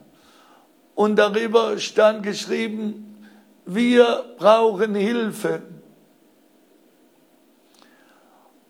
Und 0.95 1.15
darüber 1.15 1.77
stand 1.77 2.23
geschrieben, 2.23 3.27
wir 3.65 4.35
brauchen 4.37 4.95
Hilfe. 4.95 5.61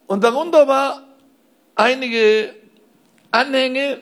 Und 0.05 0.23
darunter 0.23 0.67
war 0.67 1.03
einige 1.75 2.53
Anhänge, 3.31 3.99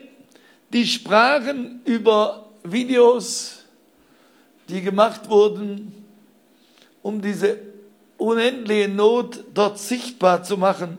die 0.72 0.86
sprachen 0.86 1.80
über 1.84 2.50
Videos, 2.62 3.64
die 4.68 4.82
gemacht 4.82 5.28
wurden, 5.28 6.04
um 7.02 7.22
diese 7.22 7.58
unendliche 8.18 8.88
Not 8.88 9.44
dort 9.54 9.78
sichtbar 9.78 10.42
zu 10.42 10.58
machen. 10.58 10.98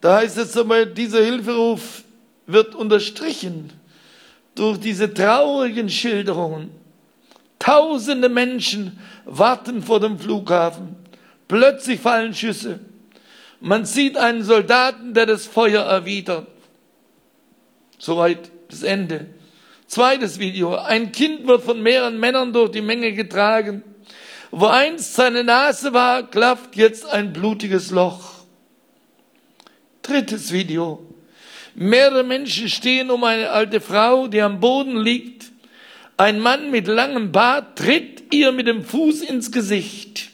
Da 0.00 0.18
heißt 0.18 0.38
es 0.38 0.56
einmal, 0.56 0.86
dieser 0.86 1.22
Hilferuf 1.22 2.04
wird 2.46 2.74
unterstrichen 2.74 3.70
durch 4.54 4.78
diese 4.78 5.12
traurigen 5.12 5.88
Schilderungen. 5.88 6.70
Tausende 7.58 8.28
Menschen 8.28 8.98
warten 9.24 9.82
vor 9.82 10.00
dem 10.00 10.18
Flughafen. 10.18 10.96
Plötzlich 11.46 12.00
fallen 12.00 12.34
Schüsse. 12.34 12.80
Man 13.60 13.84
sieht 13.84 14.16
einen 14.16 14.42
Soldaten, 14.42 15.12
der 15.12 15.26
das 15.26 15.46
Feuer 15.46 15.82
erwidert. 15.82 16.46
Soweit 17.98 18.50
das 18.68 18.82
Ende. 18.82 19.26
Zweites 19.86 20.38
Video. 20.38 20.76
Ein 20.76 21.12
Kind 21.12 21.46
wird 21.46 21.62
von 21.62 21.82
mehreren 21.82 22.18
Männern 22.18 22.54
durch 22.54 22.70
die 22.70 22.80
Menge 22.80 23.12
getragen. 23.12 23.82
Wo 24.50 24.66
einst 24.66 25.14
seine 25.14 25.44
Nase 25.44 25.92
war, 25.92 26.22
klafft 26.22 26.76
jetzt 26.76 27.06
ein 27.06 27.32
blutiges 27.32 27.90
Loch. 27.90 28.39
Drittes 30.02 30.52
Video. 30.52 31.06
Mehrere 31.74 32.24
Menschen 32.24 32.68
stehen 32.68 33.10
um 33.10 33.24
eine 33.24 33.50
alte 33.50 33.80
Frau, 33.80 34.26
die 34.26 34.40
am 34.40 34.60
Boden 34.60 34.96
liegt. 34.96 35.50
Ein 36.16 36.40
Mann 36.40 36.70
mit 36.70 36.86
langem 36.86 37.32
Bart 37.32 37.78
tritt 37.78 38.32
ihr 38.34 38.52
mit 38.52 38.66
dem 38.66 38.84
Fuß 38.84 39.22
ins 39.22 39.52
Gesicht. 39.52 40.30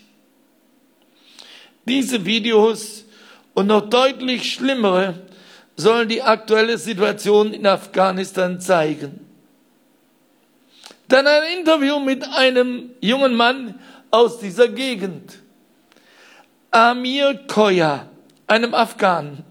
Diese 1.85 2.25
Videos 2.25 3.05
und 3.55 3.69
noch 3.69 3.89
deutlich 3.89 4.53
schlimmere 4.53 5.23
sollen 5.77 6.09
die 6.09 6.23
aktuelle 6.23 6.79
Situation 6.79 7.53
in 7.53 7.67
Afghanistan 7.67 8.61
zeigen. 8.61 9.21
Dann 11.09 11.27
ein 11.27 11.59
Interview 11.59 12.01
mit 12.01 12.25
einem 12.25 12.91
jungen 13.01 13.35
Mann 13.35 13.79
aus 14.11 14.41
dieser 14.41 14.69
Gegend. 14.69 15.39
Amir 16.73 17.41
Koya, 17.47 18.09
einem 18.49 18.75
Afghanen, 18.75 19.45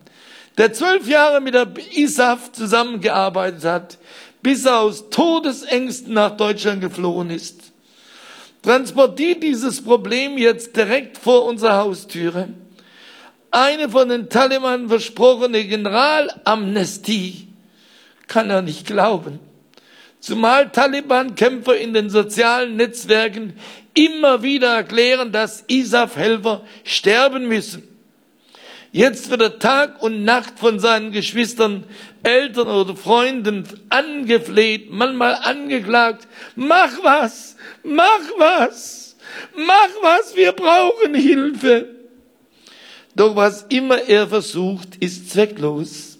der 0.58 0.74
zwölf 0.74 1.08
Jahre 1.08 1.42
mit 1.42 1.54
der 1.54 1.68
ISAF 1.94 2.52
zusammengearbeitet 2.52 3.64
hat, 3.64 3.98
bis 4.42 4.66
er 4.66 4.80
aus 4.80 5.10
Todesängsten 5.10 6.14
nach 6.14 6.38
Deutschland 6.38 6.82
geflohen 6.82 7.30
ist. 7.30 7.74
Transportiert 8.62 9.44
dieses 9.44 9.84
Problem 9.84 10.38
jetzt 10.38 10.76
direkt 10.76 11.18
vor 11.18 11.46
unserer 11.46 11.78
Haustüre. 11.78 12.50
Eine 13.52 13.90
von 13.90 14.10
den 14.10 14.30
Taliban 14.30 14.90
versprochene 14.90 15.66
Generalamnestie 15.66 17.48
kann 18.28 18.50
er 18.50 18.62
nicht 18.62 18.86
glauben. 18.86 19.40
zumal 20.26 20.72
Taliban-Kämpfer 20.72 21.78
in 21.78 21.94
den 21.94 22.10
sozialen 22.10 22.78
Netzwerken 22.78 23.54
immer 23.94 24.42
wieder 24.42 24.76
erklären, 24.76 25.32
dass 25.32 25.64
ISAF-Helfer 25.68 26.62
sterben 26.84 27.48
müssen. 27.48 27.95
Jetzt 28.96 29.30
wird 29.30 29.42
er 29.42 29.60
Tag 29.60 30.02
und 30.02 30.24
Nacht 30.24 30.58
von 30.58 30.80
seinen 30.80 31.12
Geschwistern, 31.12 31.84
Eltern 32.24 32.70
oder 32.70 32.96
Freunden 32.96 33.68
angefleht, 33.90 34.90
manchmal 34.90 35.36
angeklagt. 35.36 36.30
Mach 36.56 37.04
was, 37.04 37.58
mach 37.84 38.22
was, 38.38 39.18
mach 39.54 39.90
was, 40.02 40.38
wir 40.38 40.54
brauchen 40.54 41.14
Hilfe. 41.14 41.90
Doch 43.18 43.36
was 43.36 43.64
immer 43.64 43.98
er 43.98 44.30
versucht, 44.30 44.96
ist 45.02 45.30
zwecklos. 45.30 46.20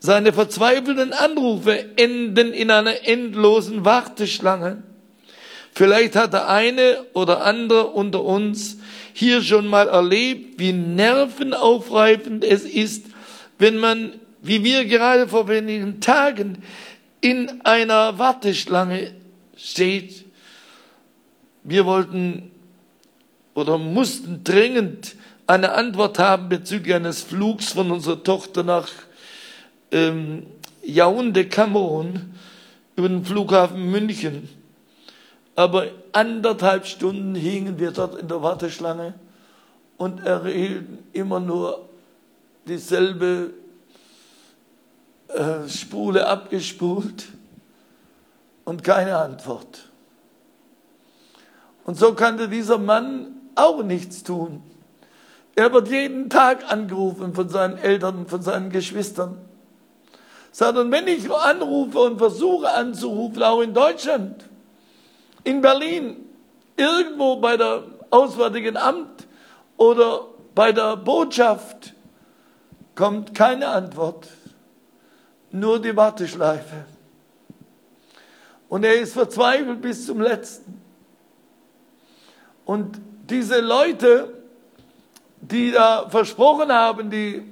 Seine 0.00 0.32
verzweifelten 0.32 1.12
Anrufe 1.12 1.96
enden 1.96 2.52
in 2.52 2.72
einer 2.72 3.06
endlosen 3.06 3.84
Warteschlange. 3.84 4.82
Vielleicht 5.72 6.16
hat 6.16 6.32
der 6.32 6.48
eine 6.48 7.06
oder 7.12 7.44
andere 7.44 7.86
unter 7.86 8.24
uns 8.24 8.78
hier 9.20 9.42
schon 9.42 9.66
mal 9.66 9.86
erlebt, 9.86 10.58
wie 10.58 10.72
nervenaufreibend 10.72 12.42
es 12.42 12.64
ist, 12.64 13.04
wenn 13.58 13.76
man, 13.76 14.14
wie 14.40 14.64
wir 14.64 14.86
gerade 14.86 15.28
vor 15.28 15.46
wenigen 15.46 16.00
Tagen, 16.00 16.62
in 17.20 17.60
einer 17.66 18.18
Warteschlange 18.18 19.12
steht. 19.58 20.24
Wir 21.64 21.84
wollten 21.84 22.50
oder 23.52 23.76
mussten 23.76 24.42
dringend 24.42 25.16
eine 25.46 25.72
Antwort 25.72 26.18
haben 26.18 26.48
bezüglich 26.48 26.94
eines 26.94 27.20
Flugs 27.22 27.72
von 27.72 27.90
unserer 27.90 28.22
Tochter 28.22 28.62
nach 28.62 28.88
ähm, 29.92 30.46
Yaoundé, 30.82 31.44
Kamerun, 31.44 32.32
über 32.96 33.08
den 33.10 33.22
Flughafen 33.26 33.90
München. 33.90 34.48
Aber 35.56 35.88
anderthalb 36.12 36.86
Stunden 36.86 37.34
hingen 37.34 37.78
wir 37.78 37.90
dort 37.92 38.16
in 38.16 38.28
der 38.28 38.42
Warteschlange 38.42 39.14
und 39.96 40.24
erhielten 40.24 40.98
immer 41.12 41.40
nur 41.40 41.88
dieselbe 42.66 43.52
äh, 45.28 45.68
Spule 45.68 46.26
abgespult 46.26 47.28
und 48.64 48.84
keine 48.84 49.16
Antwort. 49.16 49.90
Und 51.84 51.98
so 51.98 52.14
kannte 52.14 52.48
dieser 52.48 52.78
Mann 52.78 53.28
auch 53.54 53.82
nichts 53.82 54.22
tun. 54.22 54.62
Er 55.56 55.72
wird 55.72 55.88
jeden 55.88 56.30
Tag 56.30 56.70
angerufen 56.70 57.34
von 57.34 57.48
seinen 57.48 57.78
Eltern, 57.78 58.26
von 58.26 58.42
seinen 58.42 58.70
Geschwistern. 58.70 59.38
Sondern 60.52 60.90
wenn 60.90 61.06
ich 61.06 61.30
anrufe 61.30 61.98
und 61.98 62.18
versuche 62.18 62.70
anzurufen, 62.72 63.42
auch 63.42 63.60
in 63.60 63.74
Deutschland, 63.74 64.49
in 65.44 65.60
Berlin, 65.60 66.16
irgendwo 66.76 67.36
bei 67.36 67.56
der 67.56 67.84
Auswärtigen 68.10 68.76
Amt 68.76 69.26
oder 69.76 70.26
bei 70.54 70.72
der 70.72 70.96
Botschaft 70.96 71.94
kommt 72.94 73.34
keine 73.34 73.68
Antwort, 73.68 74.28
nur 75.50 75.80
die 75.80 75.96
Warteschleife. 75.96 76.84
Und 78.68 78.84
er 78.84 79.00
ist 79.00 79.14
verzweifelt 79.14 79.80
bis 79.80 80.06
zum 80.06 80.20
letzten. 80.20 80.80
Und 82.64 83.00
diese 83.28 83.60
Leute, 83.60 84.32
die 85.40 85.72
da 85.72 86.08
versprochen 86.08 86.70
haben, 86.70 87.10
die 87.10 87.42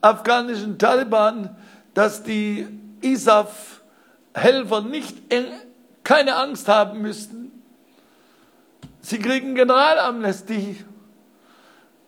afghanischen 0.00 0.78
Taliban, 0.78 1.56
dass 1.94 2.22
die 2.22 2.66
ISAF-Helfer 3.02 4.82
nicht 4.82 5.32
keine 6.06 6.36
Angst 6.36 6.68
haben 6.68 7.02
müssten. 7.02 7.50
Sie 9.00 9.18
kriegen 9.18 9.56
Generalamnestie. 9.56 10.84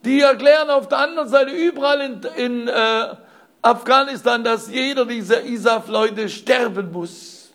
Die 0.05 0.21
erklären 0.21 0.71
auf 0.71 0.87
der 0.87 0.99
anderen 0.99 1.29
Seite 1.29 1.51
überall 1.51 2.01
in, 2.03 2.23
in 2.37 2.69
äh, 2.69 3.17
Afghanistan, 3.61 4.45
dass 4.45 4.71
jeder 4.71 5.05
dieser 5.05 5.43
ISAF-Leute 5.43 6.29
sterben 6.29 6.93
muss. 6.93 7.51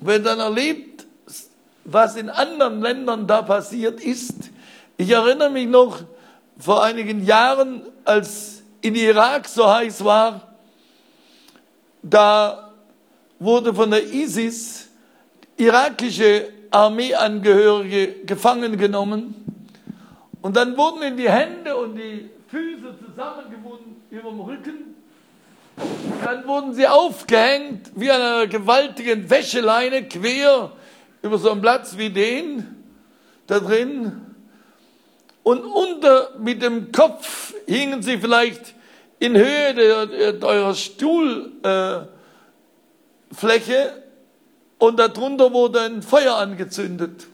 Wenn 0.00 0.24
dann 0.24 0.40
erlebt, 0.40 1.06
was 1.84 2.16
in 2.16 2.28
anderen 2.28 2.82
Ländern 2.82 3.28
da 3.28 3.42
passiert 3.42 4.00
ist, 4.00 4.50
ich 4.96 5.10
erinnere 5.10 5.50
mich 5.50 5.68
noch 5.68 6.00
vor 6.58 6.82
einigen 6.82 7.24
Jahren, 7.24 7.82
als 8.04 8.64
in 8.80 8.96
Irak 8.96 9.46
so 9.46 9.72
heiß 9.72 10.04
war, 10.04 10.56
da 12.02 12.61
wurde 13.42 13.74
von 13.74 13.90
der 13.90 14.12
ISIS 14.12 14.88
irakische 15.56 16.48
Armeeangehörige 16.70 18.24
gefangen 18.24 18.76
genommen 18.78 19.34
und 20.40 20.56
dann 20.56 20.76
wurden 20.76 21.02
in 21.02 21.16
die 21.16 21.28
Hände 21.28 21.76
und 21.76 21.96
die 21.96 22.30
Füße 22.48 22.94
zusammengebunden 23.06 23.96
über 24.10 24.30
dem 24.30 24.40
Rücken. 24.40 24.94
Dann 26.24 26.46
wurden 26.46 26.74
sie 26.74 26.86
aufgehängt 26.86 27.90
wie 27.94 28.10
an 28.10 28.20
einer 28.20 28.46
gewaltigen 28.46 29.28
Wäscheleine 29.28 30.06
quer 30.08 30.70
über 31.22 31.38
so 31.38 31.50
einen 31.50 31.62
Platz 31.62 31.96
wie 31.96 32.10
den 32.10 32.84
da 33.46 33.60
drin. 33.60 34.20
Und 35.42 35.64
unter 35.64 36.30
mit 36.38 36.62
dem 36.62 36.92
Kopf 36.92 37.54
hingen 37.66 38.02
sie 38.02 38.18
vielleicht 38.18 38.74
in 39.18 39.36
Höhe 39.36 39.74
der, 39.74 40.06
der 40.06 40.48
eurer 40.48 40.74
Stuhlfläche 40.74 42.08
äh, 42.08 42.21
und 44.78 44.98
darunter 44.98 45.52
wurde 45.52 45.80
ein 45.80 46.02
Feuer 46.02 46.36
angezündet. 46.36 47.26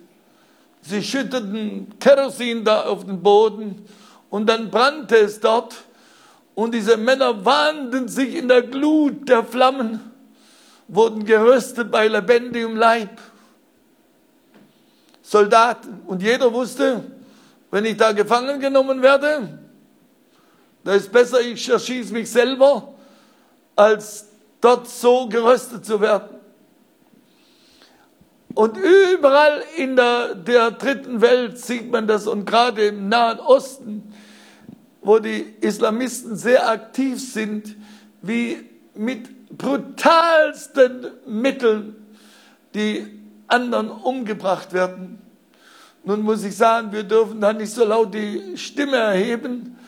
Sie 0.82 1.02
schütteten 1.02 1.98
Kerosin 1.98 2.64
da 2.64 2.84
auf 2.84 3.04
den 3.04 3.22
Boden 3.22 3.87
und 4.30 4.46
dann 4.46 4.70
brannte 4.70 5.16
es 5.16 5.40
dort 5.40 5.74
und 6.54 6.74
diese 6.74 6.96
Männer 6.96 7.44
wandten 7.44 8.08
sich 8.08 8.34
in 8.34 8.48
der 8.48 8.62
Glut 8.62 9.28
der 9.28 9.44
Flammen, 9.44 10.00
wurden 10.88 11.24
geröstet 11.24 11.90
bei 11.90 12.08
lebendigem 12.08 12.76
Leib. 12.76 13.18
Soldaten 15.22 16.00
und 16.06 16.22
jeder 16.22 16.52
wusste, 16.52 17.04
wenn 17.70 17.84
ich 17.84 17.96
da 17.96 18.12
gefangen 18.12 18.61
genommen 18.61 19.02
werde, 19.02 19.58
da 20.84 20.94
ist 20.94 21.12
besser, 21.12 21.40
ich 21.40 21.68
erschieße 21.68 22.12
mich 22.12 22.30
selber, 22.30 22.94
als 23.76 24.27
dort 24.60 24.88
so 24.88 25.28
geröstet 25.28 25.84
zu 25.84 26.00
werden. 26.00 26.38
Und 28.54 28.76
überall 28.76 29.62
in 29.76 29.94
der, 29.94 30.34
der 30.34 30.72
dritten 30.72 31.20
Welt 31.20 31.58
sieht 31.58 31.90
man 31.90 32.08
das 32.08 32.26
und 32.26 32.44
gerade 32.44 32.86
im 32.88 33.08
Nahen 33.08 33.38
Osten, 33.38 34.12
wo 35.00 35.20
die 35.20 35.54
Islamisten 35.60 36.36
sehr 36.36 36.68
aktiv 36.68 37.20
sind, 37.20 37.76
wie 38.20 38.68
mit 38.94 39.56
brutalsten 39.56 41.06
Mitteln 41.24 41.94
die 42.74 43.06
anderen 43.46 43.90
umgebracht 43.90 44.72
werden. 44.72 45.20
Nun 46.04 46.22
muss 46.22 46.44
ich 46.44 46.56
sagen, 46.56 46.92
wir 46.92 47.04
dürfen 47.04 47.40
da 47.40 47.52
nicht 47.52 47.72
so 47.72 47.84
laut 47.84 48.12
die 48.12 48.56
Stimme 48.56 48.96
erheben, 48.96 49.78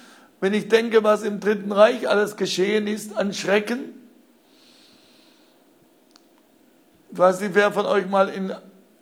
wenn 0.40 0.54
ich 0.54 0.68
denke, 0.68 1.02
was 1.02 1.22
im 1.22 1.40
Dritten 1.40 1.72
Reich 1.72 2.08
alles 2.08 2.36
geschehen 2.36 2.86
ist 2.86 3.16
an 3.16 3.34
Schrecken. 3.34 3.99
Ich 7.12 7.18
weiß 7.18 7.40
nicht, 7.40 7.56
wer 7.56 7.72
von 7.72 7.86
euch 7.86 8.08
mal 8.08 8.28
in 8.28 8.54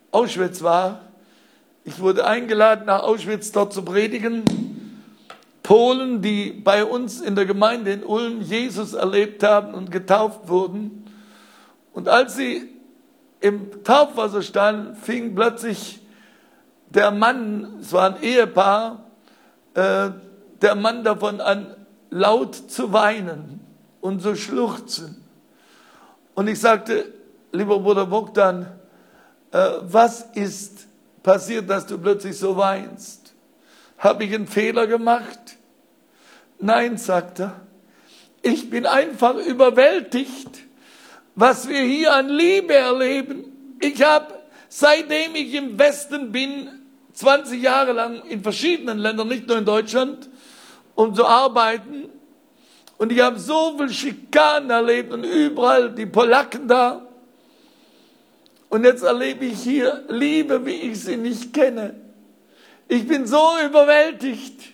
Auschwitz 0.09 0.63
war. 0.63 1.01
Ich 1.83 1.99
wurde 1.99 2.25
eingeladen, 2.25 2.87
nach 2.87 3.03
Auschwitz 3.03 3.51
dort 3.51 3.71
zu 3.71 3.83
predigen. 3.83 4.43
Polen, 5.61 6.23
die 6.23 6.49
bei 6.51 6.83
uns 6.83 7.21
in 7.21 7.35
der 7.35 7.45
Gemeinde 7.45 7.91
in 7.91 8.03
Ulm 8.03 8.41
Jesus 8.41 8.93
erlebt 8.93 9.43
haben 9.43 9.75
und 9.75 9.91
getauft 9.91 10.47
wurden. 10.47 11.05
Und 11.93 12.07
als 12.07 12.35
sie 12.35 12.69
im 13.41 13.83
Taufwasser 13.83 14.41
standen, 14.41 14.95
fing 14.95 15.35
plötzlich 15.35 16.01
der 16.89 17.11
Mann, 17.11 17.77
es 17.79 17.93
war 17.93 18.15
ein 18.15 18.23
Ehepaar, 18.23 19.03
äh, 19.75 20.09
der 20.63 20.73
Mann 20.73 21.03
davon 21.03 21.41
an, 21.41 21.75
laut 22.09 22.55
zu 22.55 22.91
weinen 22.91 23.59
und 24.01 24.23
zu 24.23 24.35
schluchzen. 24.35 25.23
Und 26.33 26.47
ich 26.47 26.59
sagte, 26.59 27.18
lieber 27.51 27.79
Bruder 27.79 28.05
Bogdan, 28.05 28.67
äh, 29.51 29.69
was 29.81 30.21
ist 30.33 30.87
passiert, 31.23 31.69
dass 31.69 31.85
du 31.85 31.97
plötzlich 31.97 32.37
so 32.37 32.55
weinst? 32.57 33.33
Habe 33.97 34.23
ich 34.23 34.33
einen 34.33 34.47
Fehler 34.47 34.87
gemacht? 34.87 35.57
Nein, 36.59 36.97
sagt 36.97 37.39
er. 37.39 37.61
Ich 38.41 38.69
bin 38.69 38.85
einfach 38.85 39.35
überwältigt, 39.35 40.61
was 41.35 41.67
wir 41.67 41.81
hier 41.81 42.15
an 42.15 42.29
Liebe 42.29 42.73
erleben. 42.73 43.77
Ich 43.81 44.01
habe, 44.03 44.27
seitdem 44.69 45.35
ich 45.35 45.53
im 45.53 45.77
Westen 45.77 46.31
bin, 46.31 46.69
20 47.13 47.61
Jahre 47.61 47.91
lang 47.91 48.23
in 48.25 48.41
verschiedenen 48.43 48.99
Ländern, 48.99 49.27
nicht 49.27 49.47
nur 49.47 49.57
in 49.57 49.65
Deutschland, 49.65 50.29
um 50.95 51.13
zu 51.13 51.25
arbeiten. 51.25 52.09
Und 52.97 53.11
ich 53.11 53.19
habe 53.19 53.39
so 53.39 53.77
viel 53.77 53.89
Schikanen 53.89 54.69
erlebt 54.69 55.11
und 55.11 55.23
überall 55.25 55.91
die 55.91 56.05
Polacken 56.05 56.67
da, 56.67 57.08
Und 58.69 58.83
jetzt 58.83 59.03
erlebe 59.03 59.45
ich 59.45 59.61
hier 59.61 60.03
Liebe, 60.07 60.65
wie 60.65 60.75
ich 60.91 61.01
sie 61.03 61.17
nicht 61.17 61.53
kenne. 61.53 61.95
Ich 62.87 63.07
bin 63.07 63.25
so 63.25 63.53
überwältigt. 63.65 64.73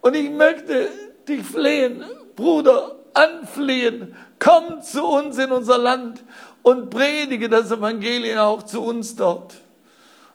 Und 0.00 0.14
ich 0.14 0.30
möchte 0.30 0.88
dich 1.26 1.42
flehen, 1.42 2.04
Bruder, 2.36 2.96
anflehen. 3.14 4.14
Komm 4.38 4.82
zu 4.82 5.04
uns 5.04 5.38
in 5.38 5.50
unser 5.50 5.78
Land 5.78 6.22
und 6.62 6.90
predige 6.90 7.48
das 7.48 7.70
Evangelium 7.70 8.38
auch 8.38 8.62
zu 8.62 8.82
uns 8.82 9.16
dort. 9.16 9.54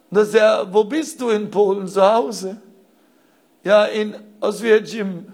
Und 0.09 0.17
das 0.17 0.29
ist 0.29 0.36
ja, 0.36 0.71
wo 0.71 0.83
bist 0.83 1.21
du 1.21 1.29
in 1.29 1.49
Polen? 1.49 1.88
Zu 1.88 2.01
Hause? 2.01 2.57
Ja, 3.63 3.86
in 3.86 4.15
Oswiecim. 4.41 5.27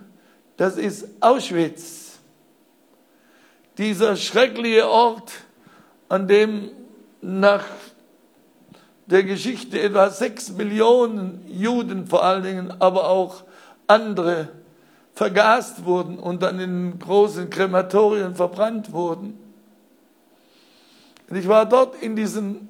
Das 0.57 0.77
ist 0.77 1.07
Auschwitz. 1.19 2.19
Dieser 3.77 4.15
schreckliche 4.15 4.87
Ort, 4.89 5.31
an 6.09 6.27
dem 6.27 6.69
nach 7.21 7.65
der 9.05 9.23
Geschichte 9.23 9.79
etwa 9.79 10.09
sechs 10.09 10.51
Millionen 10.51 11.43
Juden 11.49 12.05
vor 12.07 12.23
allen 12.23 12.43
Dingen, 12.43 12.73
aber 12.79 13.09
auch 13.09 13.43
andere 13.87 14.49
vergast 15.13 15.83
wurden 15.85 16.19
und 16.19 16.43
dann 16.43 16.59
in 16.59 16.99
großen 16.99 17.49
Krematorien 17.49 18.35
verbrannt 18.35 18.91
wurden. 18.93 19.37
Und 21.29 21.35
ich 21.35 21.47
war 21.47 21.65
dort 21.65 22.01
in 22.01 22.15
diesen 22.15 22.69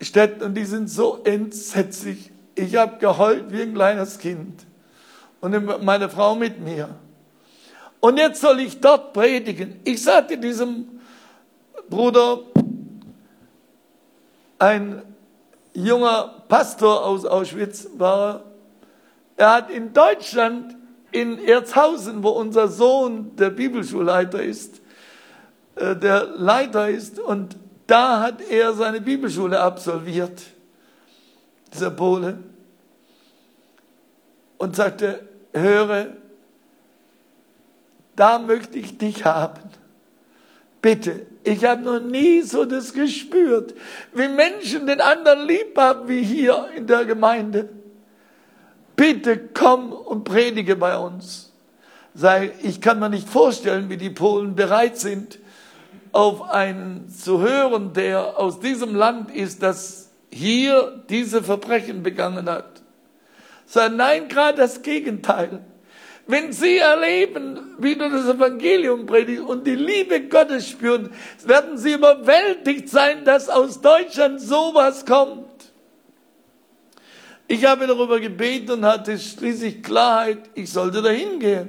Städten 0.00 0.42
und 0.42 0.54
die 0.54 0.64
sind 0.64 0.88
so 0.88 1.20
entsetzlich. 1.24 2.30
Ich 2.54 2.76
habe 2.76 2.98
geheult 2.98 3.50
wie 3.50 3.62
ein 3.62 3.74
kleines 3.74 4.18
Kind 4.18 4.66
und 5.40 5.82
meine 5.82 6.08
Frau 6.08 6.34
mit 6.34 6.60
mir. 6.60 6.90
Und 8.00 8.18
jetzt 8.18 8.40
soll 8.40 8.60
ich 8.60 8.80
dort 8.80 9.12
predigen. 9.12 9.80
Ich 9.84 10.02
sagte 10.02 10.38
diesem 10.38 11.00
Bruder, 11.88 12.40
ein 14.58 15.02
junger 15.74 16.42
Pastor 16.48 17.04
aus 17.04 17.24
Auschwitz 17.24 17.88
war, 17.96 18.44
er 19.36 19.52
hat 19.52 19.70
in 19.70 19.92
Deutschland, 19.92 20.76
in 21.12 21.38
Erzhausen, 21.38 22.22
wo 22.22 22.30
unser 22.30 22.68
Sohn 22.68 23.36
der 23.36 23.50
Bibelschulleiter 23.50 24.42
ist, 24.42 24.80
äh, 25.76 25.94
der 25.94 26.24
Leiter 26.36 26.88
ist, 26.88 27.20
und 27.20 27.56
da 27.86 28.20
hat 28.20 28.40
er 28.40 28.72
seine 28.72 29.00
Bibelschule 29.00 29.60
absolviert, 29.60 30.42
dieser 31.72 31.90
Pole, 31.90 32.38
und 34.58 34.74
sagte, 34.74 35.28
höre, 35.52 36.08
da 38.16 38.38
möchte 38.38 38.78
ich 38.78 38.96
dich 38.96 39.24
haben. 39.24 39.60
Bitte, 40.80 41.26
ich 41.46 41.64
habe 41.64 41.82
noch 41.82 42.00
nie 42.00 42.42
so 42.42 42.64
das 42.64 42.92
gespürt, 42.92 43.74
wie 44.12 44.26
Menschen 44.26 44.86
den 44.86 45.00
anderen 45.00 45.46
lieb 45.46 45.78
haben, 45.78 46.08
wie 46.08 46.22
hier 46.22 46.70
in 46.76 46.88
der 46.88 47.04
Gemeinde. 47.04 47.68
Bitte 48.96 49.38
komm 49.54 49.92
und 49.92 50.24
predige 50.24 50.74
bei 50.74 50.98
uns. 50.98 51.52
Sei, 52.14 52.50
ich 52.62 52.80
kann 52.80 52.98
mir 52.98 53.10
nicht 53.10 53.28
vorstellen, 53.28 53.88
wie 53.90 53.96
die 53.96 54.10
Polen 54.10 54.56
bereit 54.56 54.98
sind, 54.98 55.38
auf 56.10 56.50
einen 56.50 57.08
zu 57.10 57.40
hören, 57.40 57.92
der 57.92 58.38
aus 58.38 58.58
diesem 58.58 58.96
Land 58.96 59.30
ist, 59.30 59.62
das 59.62 60.10
hier 60.32 61.04
diese 61.08 61.44
Verbrechen 61.44 62.02
begangen 62.02 62.50
hat. 62.50 62.82
Sei 63.66 63.88
nein, 63.88 64.28
gerade 64.28 64.58
das 64.58 64.82
Gegenteil. 64.82 65.60
Wenn 66.28 66.52
Sie 66.52 66.78
erleben, 66.78 67.76
wie 67.78 67.94
du 67.94 68.10
das 68.10 68.26
Evangelium 68.26 69.06
predigst 69.06 69.44
und 69.44 69.64
die 69.64 69.76
Liebe 69.76 70.22
Gottes 70.22 70.68
spüren, 70.68 71.10
werden 71.44 71.78
Sie 71.78 71.92
überwältigt 71.92 72.88
sein, 72.88 73.24
dass 73.24 73.48
aus 73.48 73.80
Deutschland 73.80 74.40
sowas 74.40 75.06
kommt. 75.06 75.46
Ich 77.46 77.64
habe 77.64 77.86
darüber 77.86 78.18
gebeten 78.18 78.72
und 78.72 78.84
hatte 78.84 79.16
schließlich 79.16 79.84
Klarheit, 79.84 80.50
ich 80.54 80.72
sollte 80.72 81.00
dahin 81.00 81.38
gehen. 81.38 81.68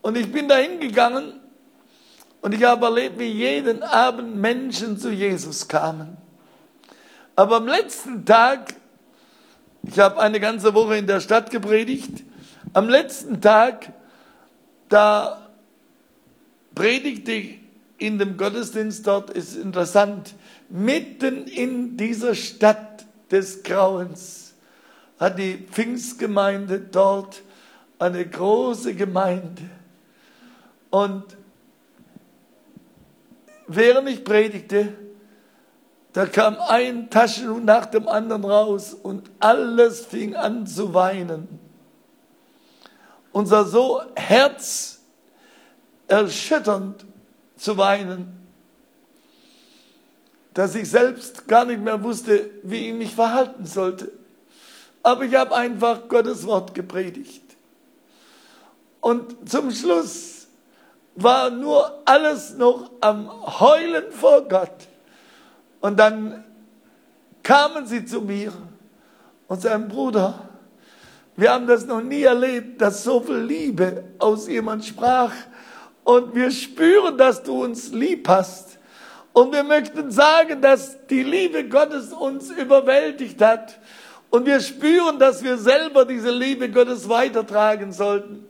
Und 0.00 0.16
ich 0.16 0.30
bin 0.32 0.48
dahin 0.48 0.80
gegangen 0.80 1.38
und 2.40 2.52
ich 2.52 2.64
habe 2.64 2.86
erlebt, 2.86 3.16
wie 3.20 3.28
jeden 3.28 3.84
Abend 3.84 4.34
Menschen 4.34 4.98
zu 4.98 5.10
Jesus 5.10 5.68
kamen. 5.68 6.16
Aber 7.36 7.58
am 7.58 7.68
letzten 7.68 8.26
Tag, 8.26 8.74
ich 9.84 10.00
habe 10.00 10.20
eine 10.20 10.40
ganze 10.40 10.74
Woche 10.74 10.96
in 10.96 11.06
der 11.06 11.20
Stadt 11.20 11.48
gepredigt, 11.52 12.24
am 12.72 12.88
letzten 12.88 13.40
Tag, 13.40 13.92
da 14.88 15.48
predigte 16.74 17.32
ich 17.32 17.58
in 17.98 18.18
dem 18.18 18.36
Gottesdienst 18.36 19.06
dort, 19.06 19.30
ist 19.30 19.56
interessant, 19.56 20.34
mitten 20.68 21.46
in 21.46 21.96
dieser 21.96 22.34
Stadt 22.34 23.04
des 23.30 23.62
Grauens 23.62 24.54
hat 25.18 25.38
die 25.38 25.56
Pfingstgemeinde 25.70 26.80
dort 26.80 27.42
eine 27.98 28.26
große 28.26 28.94
Gemeinde. 28.94 29.62
Und 30.90 31.24
während 33.68 34.08
ich 34.08 34.24
predigte, 34.24 34.92
da 36.12 36.26
kam 36.26 36.56
ein 36.58 37.08
Taschentuch 37.08 37.60
nach 37.60 37.86
dem 37.86 38.08
anderen 38.08 38.44
raus 38.44 38.92
und 38.92 39.30
alles 39.38 40.04
fing 40.04 40.34
an 40.34 40.66
zu 40.66 40.92
weinen 40.92 41.61
unser 43.32 43.64
so 43.64 44.02
herzerschütternd 46.08 47.04
zu 47.56 47.76
weinen, 47.76 48.38
dass 50.54 50.74
ich 50.74 50.90
selbst 50.90 51.48
gar 51.48 51.64
nicht 51.64 51.80
mehr 51.80 52.02
wusste, 52.02 52.50
wie 52.62 52.88
ich 52.88 52.94
mich 52.94 53.14
verhalten 53.14 53.64
sollte. 53.64 54.12
Aber 55.02 55.24
ich 55.24 55.34
habe 55.34 55.54
einfach 55.54 56.08
Gottes 56.08 56.46
Wort 56.46 56.74
gepredigt. 56.74 57.42
Und 59.00 59.48
zum 59.48 59.70
Schluss 59.70 60.46
war 61.14 61.50
nur 61.50 62.02
alles 62.04 62.54
noch 62.54 62.90
am 63.00 63.60
Heulen 63.60 64.12
vor 64.12 64.42
Gott. 64.42 64.88
Und 65.80 65.98
dann 65.98 66.44
kamen 67.42 67.86
sie 67.86 68.04
zu 68.04 68.20
mir 68.20 68.52
und 69.48 69.60
sagten, 69.60 69.88
Bruder, 69.88 70.48
wir 71.42 71.52
haben 71.52 71.66
das 71.66 71.86
noch 71.86 72.00
nie 72.00 72.22
erlebt, 72.22 72.80
dass 72.80 73.02
so 73.02 73.20
viel 73.20 73.38
Liebe 73.38 74.04
aus 74.20 74.46
jemand 74.46 74.84
sprach. 74.84 75.32
Und 76.04 76.36
wir 76.36 76.52
spüren, 76.52 77.18
dass 77.18 77.42
du 77.42 77.64
uns 77.64 77.90
lieb 77.90 78.28
hast. 78.28 78.78
Und 79.32 79.52
wir 79.52 79.64
möchten 79.64 80.12
sagen, 80.12 80.60
dass 80.60 81.04
die 81.08 81.24
Liebe 81.24 81.68
Gottes 81.68 82.12
uns 82.12 82.52
überwältigt 82.52 83.42
hat. 83.42 83.80
Und 84.30 84.46
wir 84.46 84.60
spüren, 84.60 85.18
dass 85.18 85.42
wir 85.42 85.58
selber 85.58 86.04
diese 86.04 86.30
Liebe 86.30 86.70
Gottes 86.70 87.08
weitertragen 87.08 87.92
sollten. 87.92 88.44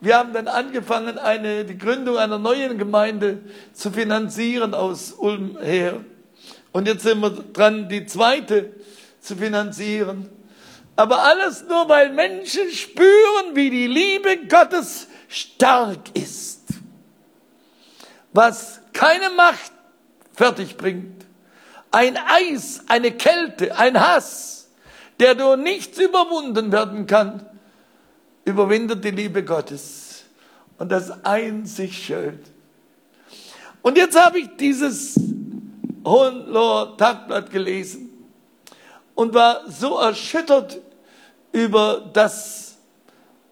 Wir 0.00 0.16
haben 0.16 0.32
dann 0.32 0.48
angefangen, 0.48 1.18
eine, 1.18 1.66
die 1.66 1.76
Gründung 1.76 2.16
einer 2.16 2.38
neuen 2.38 2.78
Gemeinde 2.78 3.40
zu 3.74 3.90
finanzieren 3.90 4.72
aus 4.72 5.12
Ulm 5.12 5.58
her. 5.60 6.00
Und 6.72 6.88
jetzt 6.88 7.02
sind 7.02 7.20
wir 7.20 7.32
dran, 7.52 7.90
die 7.90 8.06
zweite 8.06 8.70
zu 9.20 9.36
finanzieren. 9.36 10.39
Aber 11.00 11.22
alles 11.22 11.64
nur, 11.66 11.88
weil 11.88 12.12
Menschen 12.12 12.70
spüren, 12.72 13.54
wie 13.54 13.70
die 13.70 13.86
Liebe 13.86 14.36
Gottes 14.46 15.06
stark 15.28 16.10
ist. 16.12 16.60
Was 18.34 18.82
keine 18.92 19.30
Macht 19.30 19.72
fertig 20.34 20.76
bringt. 20.76 21.24
Ein 21.90 22.18
Eis, 22.18 22.82
eine 22.86 23.12
Kälte, 23.12 23.78
ein 23.78 23.98
Hass, 23.98 24.68
der 25.18 25.34
durch 25.34 25.56
nichts 25.56 25.98
überwunden 25.98 26.70
werden 26.70 27.06
kann, 27.06 27.46
überwindet 28.44 29.02
die 29.02 29.12
Liebe 29.12 29.42
Gottes. 29.42 30.24
Und 30.76 30.92
das 30.92 31.24
einzig 31.24 31.96
schön. 31.96 32.40
Und 33.80 33.96
jetzt 33.96 34.22
habe 34.22 34.40
ich 34.40 34.50
dieses 34.58 35.18
Hohenloher 36.04 36.94
Tagblatt 36.98 37.50
gelesen 37.50 38.10
und 39.14 39.32
war 39.32 39.62
so 39.66 39.96
erschüttert 39.96 40.78
über 41.52 42.08
das, 42.12 42.78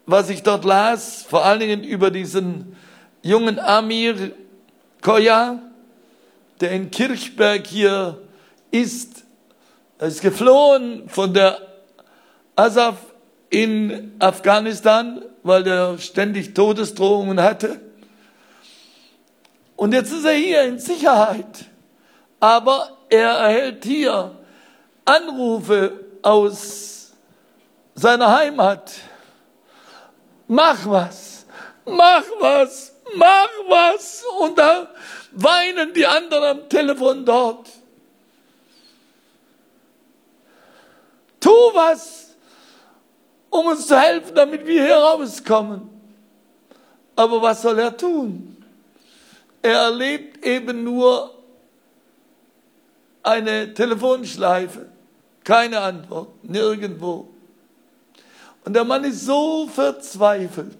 was 0.07 0.31
ich 0.31 0.43
dort 0.43 0.65
las, 0.65 1.23
vor 1.23 1.45
allen 1.45 1.61
Dingen 1.61 1.85
über 1.85 2.11
diesen 2.11 2.77
jungen 3.23 3.59
Amir 3.59 4.33
Koya, 5.03 5.59
der 6.61 6.73
in 6.73 6.91
Kirchberg 6.91 7.67
hier 7.67 8.19
ist. 8.71 9.25
Er 9.99 10.09
ist 10.09 10.21
geflohen 10.21 11.09
von 11.09 11.35
der 11.35 11.61
Asaf 12.57 12.97
in 13.51 14.15
Afghanistan, 14.19 15.23
weil 15.43 15.67
er 15.67 15.99
ständig 15.99 16.55
Todesdrohungen 16.55 17.41
hatte. 17.41 17.81
Und 19.77 19.93
jetzt 19.93 20.13
ist 20.13 20.25
er 20.25 20.33
hier 20.33 20.65
in 20.65 20.79
Sicherheit. 20.79 21.67
Aber 22.41 22.97
er 23.09 23.31
erhält 23.31 23.85
hier 23.85 24.37
Anrufe 25.05 25.93
aus 26.23 26.98
seiner 27.99 28.37
Heimat. 28.37 28.93
Mach 30.47 30.87
was, 30.87 31.45
mach 31.85 32.25
was, 32.41 32.95
mach 33.17 33.51
was. 33.69 34.25
Und 34.41 34.59
da 34.59 34.89
weinen 35.33 35.93
die 35.93 36.07
anderen 36.07 36.45
am 36.45 36.69
Telefon 36.69 37.25
dort. 37.25 37.69
Tu 41.41 41.51
was, 41.51 42.35
um 43.51 43.67
uns 43.67 43.87
zu 43.87 43.99
helfen, 43.99 44.35
damit 44.35 44.67
wir 44.67 44.85
hier 44.85 44.97
rauskommen. 44.97 45.89
Aber 47.15 47.43
was 47.43 47.63
soll 47.63 47.79
er 47.79 47.97
tun? 47.97 48.65
Er 49.61 49.81
erlebt 49.83 50.45
eben 50.45 50.85
nur 50.85 51.35
eine 53.23 53.75
Telefonschleife, 53.75 54.89
keine 55.45 55.81
Antwort, 55.81 56.29
nirgendwo. 56.45 57.29
Und 58.69 58.75
der 58.75 58.85
Mann 58.85 59.03
ist 59.05 59.25
so 59.25 59.67
verzweifelt. 59.67 60.77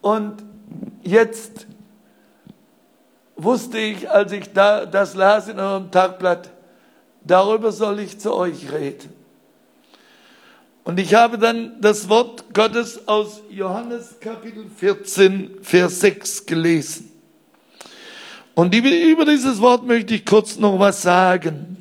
Und 0.00 0.42
jetzt 1.02 1.66
wusste 3.36 3.76
ich, 3.76 4.08
als 4.08 4.32
ich 4.32 4.50
da, 4.54 4.86
das 4.86 5.14
las 5.14 5.46
in 5.46 5.60
eurem 5.60 5.90
Tagblatt, 5.90 6.48
darüber 7.22 7.70
soll 7.70 8.00
ich 8.00 8.18
zu 8.18 8.32
euch 8.32 8.72
reden. 8.72 9.12
Und 10.84 10.98
ich 10.98 11.12
habe 11.12 11.36
dann 11.36 11.78
das 11.82 12.08
Wort 12.08 12.54
Gottes 12.54 13.06
aus 13.06 13.42
Johannes 13.50 14.18
Kapitel 14.20 14.70
14, 14.74 15.58
Vers 15.60 16.00
6 16.00 16.46
gelesen. 16.46 17.12
Und 18.54 18.74
über 18.74 19.26
dieses 19.26 19.60
Wort 19.60 19.84
möchte 19.84 20.14
ich 20.14 20.24
kurz 20.24 20.56
noch 20.56 20.78
was 20.78 21.02
sagen. 21.02 21.76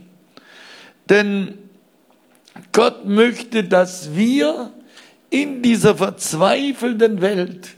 Denn 1.09 1.66
Gott 2.71 3.05
möchte, 3.05 3.63
dass 3.63 4.15
wir 4.15 4.71
in 5.29 5.61
dieser 5.61 5.95
verzweifelnden 5.95 7.21
Welt, 7.21 7.69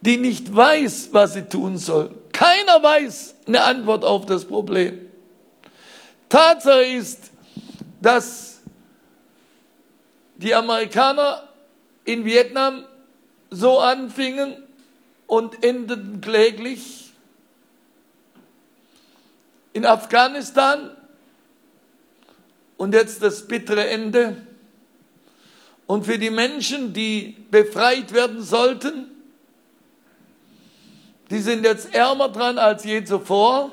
die 0.00 0.16
nicht 0.16 0.54
weiß, 0.54 1.10
was 1.12 1.34
sie 1.34 1.42
tun 1.42 1.78
soll, 1.78 2.14
keiner 2.32 2.82
weiß 2.82 3.34
eine 3.46 3.64
Antwort 3.64 4.04
auf 4.04 4.26
das 4.26 4.44
Problem. 4.44 5.00
Tatsache 6.28 6.82
ist, 6.82 7.30
dass 8.00 8.60
die 10.36 10.54
Amerikaner 10.54 11.48
in 12.04 12.24
Vietnam 12.24 12.84
so 13.50 13.80
anfingen 13.80 14.56
und 15.26 15.64
endeten 15.64 16.20
kläglich. 16.20 17.12
In 19.72 19.84
Afghanistan 19.84 20.90
und 22.78 22.94
jetzt 22.94 23.22
das 23.22 23.46
bittere 23.46 23.86
Ende. 23.88 24.38
Und 25.86 26.06
für 26.06 26.18
die 26.18 26.30
Menschen, 26.30 26.94
die 26.94 27.36
befreit 27.50 28.14
werden 28.14 28.42
sollten, 28.42 29.06
die 31.28 31.40
sind 31.40 31.64
jetzt 31.64 31.92
ärmer 31.92 32.30
dran 32.30 32.56
als 32.56 32.84
je 32.84 33.04
zuvor. 33.04 33.72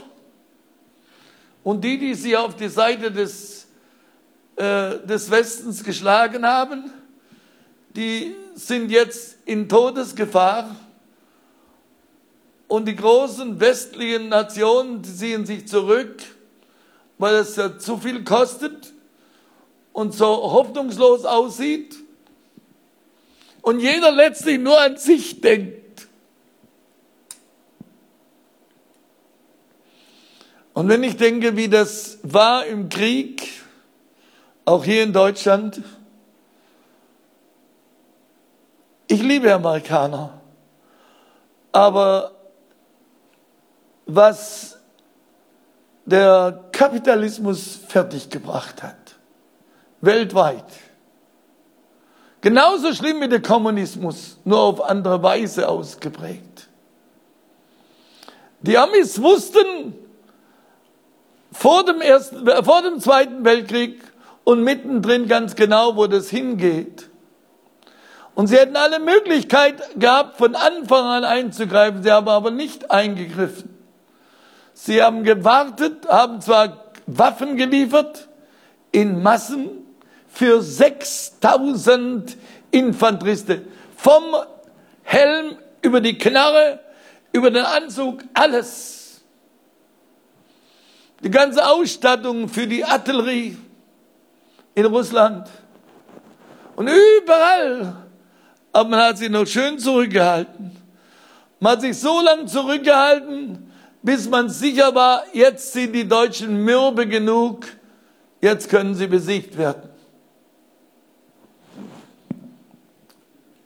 Und 1.63 1.83
die, 1.83 1.97
die 1.97 2.13
sie 2.13 2.35
auf 2.35 2.55
die 2.55 2.67
Seite 2.67 3.11
des, 3.11 3.67
äh, 4.55 4.97
des 5.05 5.29
Westens 5.31 5.83
geschlagen 5.83 6.45
haben, 6.45 6.91
die 7.95 8.35
sind 8.55 8.91
jetzt 8.91 9.37
in 9.45 9.69
Todesgefahr. 9.69 10.75
Und 12.67 12.87
die 12.87 12.95
großen 12.95 13.59
westlichen 13.59 14.29
Nationen 14.29 15.03
ziehen 15.03 15.45
sich 15.45 15.67
zurück, 15.67 16.23
weil 17.19 17.35
es 17.35 17.55
ja 17.55 17.77
zu 17.77 17.97
viel 17.97 18.23
kostet 18.23 18.94
und 19.95 20.13
so 20.13 20.27
hoffnungslos 20.27 21.23
aussieht 21.23 21.95
und 23.61 23.79
jeder 23.79 24.11
letztlich 24.11 24.59
nur 24.59 24.77
an 24.77 24.97
sich 24.97 25.39
denkt. 25.39 26.09
Und 30.73 30.89
wenn 30.89 31.01
ich 31.01 31.15
denke, 31.15 31.55
wie 31.55 31.69
das 31.69 32.19
war 32.23 32.65
im 32.65 32.89
Krieg, 32.89 33.63
auch 34.65 34.83
hier 34.83 35.03
in 35.03 35.13
Deutschland, 35.13 35.81
ich 39.07 39.21
liebe 39.21 39.53
Amerikaner, 39.53 40.41
aber 41.71 42.33
was 44.05 44.77
der 46.03 46.65
Kapitalismus 46.73 47.79
fertiggebracht 47.87 48.83
hat, 48.83 49.04
weltweit. 50.05 50.65
Genauso 52.41 52.93
schlimm 52.93 53.21
wie 53.21 53.27
der 53.27 53.41
Kommunismus, 53.41 54.37
nur 54.43 54.59
auf 54.59 54.83
andere 54.83 55.23
Weise 55.23 55.67
ausgeprägt. 55.67 56.67
Die 58.61 58.77
Amis 58.77 59.21
wussten 59.21 59.95
vor 61.51 61.85
dem, 61.85 62.01
ersten, 62.01 62.47
vor 62.63 62.81
dem 62.81 62.99
Zweiten 62.99 63.43
Weltkrieg 63.45 63.99
und 64.43 64.63
mittendrin 64.63 65.27
ganz 65.27 65.55
genau, 65.55 65.95
wo 65.95 66.07
das 66.07 66.29
hingeht. 66.29 67.09
Und 68.35 68.47
sie 68.47 68.57
hätten 68.57 68.75
alle 68.75 68.99
Möglichkeit 68.99 69.97
gehabt, 69.97 70.37
von 70.37 70.55
Anfang 70.55 71.05
an 71.05 71.23
einzugreifen. 71.23 72.03
Sie 72.03 72.11
haben 72.11 72.27
aber 72.27 72.51
nicht 72.51 72.91
eingegriffen. 72.91 73.75
Sie 74.73 75.01
haben 75.01 75.23
gewartet, 75.23 76.07
haben 76.09 76.41
zwar 76.41 76.91
Waffen 77.07 77.55
geliefert 77.55 78.27
in 78.91 79.23
Massen, 79.23 79.84
für 80.35 80.61
6000 80.61 82.37
Infanteristen. 82.69 83.67
Vom 83.95 84.23
Helm 85.03 85.57
über 85.81 86.01
die 86.01 86.17
Knarre, 86.17 86.79
über 87.31 87.49
den 87.49 87.63
Anzug, 87.63 88.23
alles. 88.33 89.21
Die 91.23 91.31
ganze 91.31 91.65
Ausstattung 91.65 92.49
für 92.49 92.67
die 92.67 92.83
Artillerie 92.83 93.57
in 94.75 94.85
Russland. 94.85 95.47
Und 96.75 96.89
überall. 96.89 97.95
Aber 98.73 98.89
man 98.89 98.99
hat 98.99 99.17
sich 99.17 99.29
noch 99.29 99.47
schön 99.47 99.79
zurückgehalten. 99.79 100.75
Man 101.61 101.71
hat 101.71 101.81
sich 101.81 101.97
so 101.97 102.19
lange 102.19 102.45
zurückgehalten, 102.45 103.71
bis 104.03 104.27
man 104.27 104.49
sicher 104.49 104.93
war, 104.93 105.23
jetzt 105.31 105.71
sind 105.71 105.93
die 105.93 106.05
Deutschen 106.05 106.61
mürbe 106.65 107.07
genug, 107.07 107.65
jetzt 108.41 108.69
können 108.69 108.93
sie 108.93 109.07
besiegt 109.07 109.57
werden. 109.57 109.94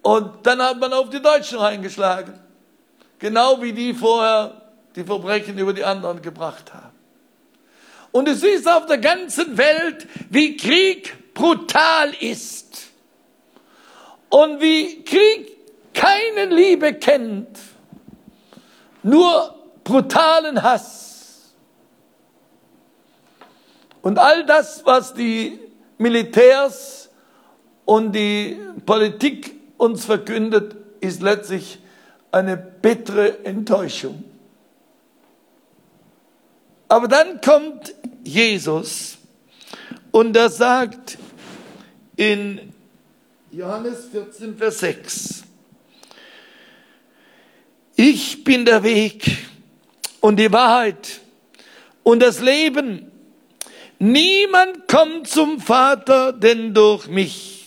Und 0.01 0.45
dann 0.45 0.61
hat 0.61 0.79
man 0.79 0.93
auf 0.93 1.09
die 1.09 1.21
Deutschen 1.21 1.59
reingeschlagen. 1.59 2.39
Genau 3.19 3.61
wie 3.61 3.73
die 3.73 3.93
vorher 3.93 4.61
die 4.95 5.03
Verbrechen 5.03 5.57
über 5.57 5.73
die 5.73 5.83
anderen 5.83 6.21
gebracht 6.21 6.73
haben. 6.73 6.97
Und 8.11 8.27
du 8.27 8.33
siehst 8.33 8.67
auf 8.67 8.85
der 8.85 8.97
ganzen 8.97 9.57
Welt, 9.57 10.07
wie 10.29 10.57
Krieg 10.57 11.33
brutal 11.33 12.13
ist. 12.19 12.87
Und 14.29 14.61
wie 14.61 15.03
Krieg 15.03 15.57
keine 15.93 16.45
Liebe 16.45 16.93
kennt. 16.93 17.59
Nur 19.03 19.55
brutalen 19.83 20.61
Hass. 20.61 21.53
Und 24.01 24.17
all 24.17 24.45
das, 24.45 24.85
was 24.85 25.13
die 25.13 25.59
Militärs 25.97 27.09
und 27.85 28.13
die 28.13 28.59
Politik 28.85 29.58
uns 29.79 30.05
verkündet, 30.05 30.75
ist 30.99 31.21
letztlich 31.21 31.79
eine 32.31 32.57
bittere 32.57 33.43
Enttäuschung. 33.45 34.23
Aber 36.87 37.07
dann 37.07 37.41
kommt 37.41 37.95
Jesus 38.23 39.17
und 40.11 40.35
er 40.35 40.49
sagt 40.49 41.17
in 42.15 42.73
Johannes 43.51 44.09
14, 44.11 44.57
Vers 44.57 44.79
6, 44.79 45.43
ich 47.95 48.43
bin 48.43 48.65
der 48.65 48.83
Weg 48.83 49.37
und 50.19 50.37
die 50.37 50.51
Wahrheit 50.51 51.21
und 52.03 52.21
das 52.21 52.41
Leben. 52.41 53.11
Niemand 53.99 54.87
kommt 54.87 55.27
zum 55.27 55.59
Vater 55.59 56.33
denn 56.33 56.73
durch 56.73 57.07
mich. 57.07 57.58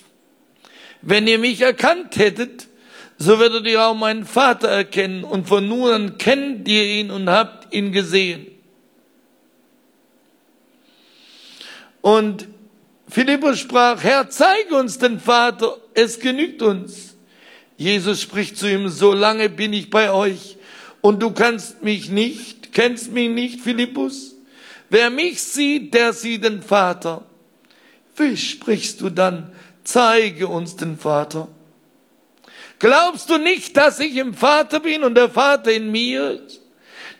Wenn 1.02 1.26
ihr 1.26 1.38
mich 1.38 1.60
erkannt 1.60 2.16
hättet, 2.16 2.68
so 3.18 3.38
würdet 3.38 3.66
ihr 3.66 3.82
auch 3.82 3.94
meinen 3.94 4.24
Vater 4.24 4.68
erkennen 4.68 5.24
und 5.24 5.46
von 5.46 5.68
nun 5.68 5.90
an 5.90 6.18
kennt 6.18 6.66
ihr 6.68 6.84
ihn 6.84 7.10
und 7.10 7.28
habt 7.28 7.72
ihn 7.74 7.92
gesehen. 7.92 8.46
Und 12.00 12.48
Philippus 13.08 13.60
sprach, 13.60 14.02
Herr, 14.02 14.30
zeige 14.30 14.74
uns 14.74 14.98
den 14.98 15.20
Vater, 15.20 15.76
es 15.94 16.18
genügt 16.18 16.62
uns. 16.62 17.14
Jesus 17.76 18.20
spricht 18.20 18.56
zu 18.56 18.70
ihm, 18.70 18.88
so 18.88 19.12
lange 19.12 19.48
bin 19.48 19.72
ich 19.72 19.90
bei 19.90 20.10
euch 20.10 20.56
und 21.00 21.22
du 21.22 21.32
kannst 21.32 21.82
mich 21.82 22.10
nicht, 22.10 22.72
kennst 22.72 23.12
mich 23.12 23.28
nicht, 23.28 23.60
Philippus? 23.60 24.34
Wer 24.88 25.10
mich 25.10 25.42
sieht, 25.42 25.94
der 25.94 26.12
sieht 26.12 26.44
den 26.44 26.62
Vater. 26.62 27.24
Wie 28.16 28.36
sprichst 28.36 29.00
du 29.00 29.10
dann, 29.10 29.52
zeige 29.84 30.48
uns 30.48 30.76
den 30.76 30.98
Vater. 30.98 31.48
Glaubst 32.78 33.30
du 33.30 33.38
nicht, 33.38 33.76
dass 33.76 34.00
ich 34.00 34.16
im 34.16 34.34
Vater 34.34 34.80
bin 34.80 35.04
und 35.04 35.14
der 35.14 35.30
Vater 35.30 35.72
in 35.72 35.92
mir? 35.92 36.40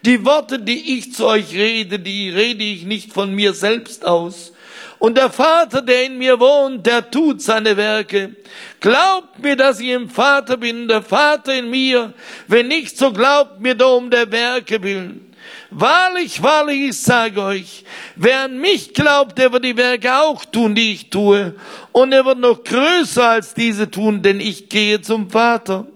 Die 0.05 0.25
Worte, 0.25 0.59
die 0.59 0.99
ich 0.99 1.15
zu 1.15 1.27
euch 1.27 1.55
rede, 1.55 2.01
die 2.01 2.31
rede 2.31 2.65
ich 2.65 2.85
nicht 2.85 3.13
von 3.13 3.33
mir 3.33 3.55
selbst 3.55 4.05
aus. 4.05 4.53
Und 4.99 5.17
der 5.17 5.31
Vater, 5.31 5.83
der 5.83 6.07
in 6.07 6.19
mir 6.19 6.39
wohnt, 6.39 6.87
der 6.87 7.11
tut 7.11 7.43
seine 7.43 7.77
Werke. 7.77 8.37
Glaubt 8.81 9.39
mir, 9.41 9.57
dass 9.57 9.81
ich 9.81 9.89
im 9.89 10.09
Vater 10.09 10.57
bin, 10.57 10.89
der 10.89 11.03
Vater 11.03 11.55
in 11.55 11.71
mir. 11.71 12.13
Wenn 12.47 12.69
nicht, 12.69 12.97
so 12.97 13.13
glaubt 13.13 13.61
mir 13.61 13.75
doch 13.75 13.97
um 13.97 14.11
der 14.11 14.31
Werke 14.31 14.83
willen. 14.83 15.32
Wahrlich, 15.75 16.43
wahrlich, 16.43 16.91
ich 16.91 17.01
sage 17.01 17.43
euch, 17.43 17.85
wer 18.15 18.43
an 18.43 18.59
mich 18.59 18.93
glaubt, 18.93 19.39
der 19.39 19.53
wird 19.53 19.65
die 19.65 19.77
Werke 19.77 20.15
auch 20.15 20.45
tun, 20.45 20.75
die 20.75 20.93
ich 20.93 21.09
tue. 21.09 21.55
Und 21.93 22.13
er 22.13 22.27
wird 22.27 22.39
noch 22.39 22.63
größer 22.63 23.27
als 23.27 23.55
diese 23.55 23.91
tun, 23.91 24.21
denn 24.21 24.39
ich 24.39 24.69
gehe 24.69 25.01
zum 25.01 25.31
Vater. 25.31 25.87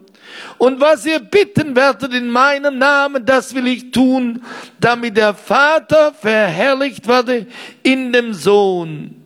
Und 0.56 0.80
was 0.80 1.04
ihr 1.04 1.18
bitten 1.18 1.76
werdet 1.76 2.14
in 2.14 2.30
meinem 2.30 2.78
Namen, 2.78 3.26
das 3.26 3.54
will 3.54 3.66
ich 3.66 3.90
tun, 3.90 4.42
damit 4.80 5.16
der 5.16 5.34
Vater 5.34 6.14
verherrlicht 6.14 7.06
werde 7.06 7.46
in 7.82 8.12
dem 8.12 8.32
Sohn. 8.32 9.22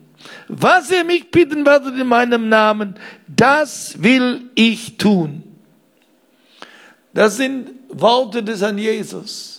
Was 0.49 0.91
ihr 0.91 1.05
mich 1.05 1.31
bitten 1.31 1.65
werdet 1.65 1.97
in 1.97 2.07
meinem 2.07 2.49
Namen, 2.49 2.95
das 3.27 4.03
will 4.03 4.49
ich 4.55 4.97
tun. 4.97 5.43
Das 7.13 7.37
sind 7.37 7.69
Worte 7.87 8.43
des 8.43 8.61
Herrn 8.61 8.77
Jesus. 8.77 9.50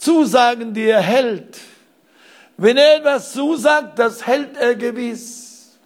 Zusagen, 0.00 0.72
die 0.72 0.86
er 0.86 1.02
hält. 1.02 1.58
Wenn 2.56 2.78
er 2.78 2.96
etwas 2.96 3.32
zusagt, 3.32 3.98
das 3.98 4.26
hält 4.26 4.56
er 4.56 4.74
gewiss. 4.74 5.78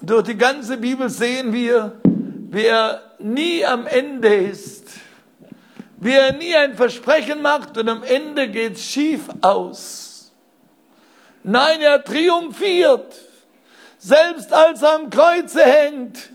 Und 0.00 0.10
durch 0.10 0.22
die 0.22 0.38
ganze 0.38 0.76
Bibel 0.76 1.10
sehen 1.10 1.52
wir, 1.52 2.00
wie 2.04 2.64
er 2.64 3.02
nie 3.18 3.64
am 3.66 3.86
Ende 3.86 4.32
ist, 4.32 4.86
wie 5.98 6.12
er 6.12 6.32
nie 6.32 6.54
ein 6.54 6.74
Versprechen 6.74 7.42
macht 7.42 7.76
und 7.78 7.88
am 7.88 8.04
Ende 8.04 8.48
geht 8.48 8.74
es 8.74 8.84
schief 8.84 9.22
aus. 9.40 10.32
Nein, 11.42 11.80
er 11.80 12.04
triumphiert. 12.04 13.14
Selbst 13.98 14.52
als 14.52 14.82
er 14.82 14.94
am 14.94 15.10
Kreuze 15.10 15.64
hängt, 15.64 16.30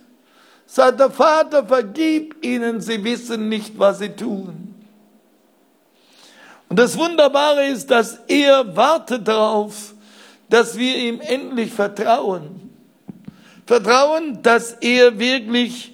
sagt 0.65 0.99
der 0.99 1.11
Vater, 1.11 1.65
vergib 1.65 2.43
ihnen, 2.43 2.81
sie 2.81 3.01
wissen 3.01 3.47
nicht, 3.47 3.79
was 3.79 3.99
sie 3.99 4.09
tun. 4.09 4.66
Und 6.69 6.77
das 6.77 6.97
Wunderbare 6.97 7.65
ist, 7.67 7.89
dass 7.89 8.19
er 8.27 8.75
wartet 8.75 9.27
darauf, 9.27 9.93
dass 10.49 10.77
wir 10.77 10.95
ihm 10.97 11.21
endlich 11.21 11.71
vertrauen. 11.71 12.69
Vertrauen, 13.65 14.41
dass 14.41 14.73
er 14.73 15.19
wirklich 15.19 15.93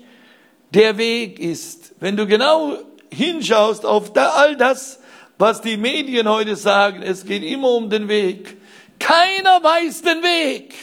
der 0.73 0.97
Weg 0.97 1.39
ist. 1.39 1.93
Wenn 1.99 2.17
du 2.17 2.25
genau 2.25 2.77
hinschaust 3.11 3.85
auf 3.85 4.15
all 4.15 4.55
das, 4.55 4.99
was 5.37 5.61
die 5.61 5.77
Medien 5.77 6.27
heute 6.27 6.55
sagen, 6.55 7.01
es 7.01 7.25
geht 7.25 7.43
immer 7.43 7.69
um 7.71 7.89
den 7.89 8.07
Weg. 8.07 8.57
Keiner 8.99 9.63
weiß 9.63 10.01
den 10.01 10.23
Weg. 10.23 10.75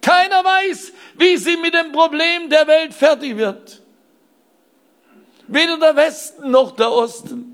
Keiner 0.00 0.44
weiß, 0.44 0.92
wie 1.16 1.36
sie 1.36 1.56
mit 1.56 1.74
dem 1.74 1.92
Problem 1.92 2.50
der 2.50 2.66
Welt 2.66 2.92
fertig 2.92 3.36
wird. 3.36 3.80
Weder 5.46 5.78
der 5.78 5.94
Westen 5.94 6.50
noch 6.50 6.72
der 6.72 6.90
Osten. 6.90 7.51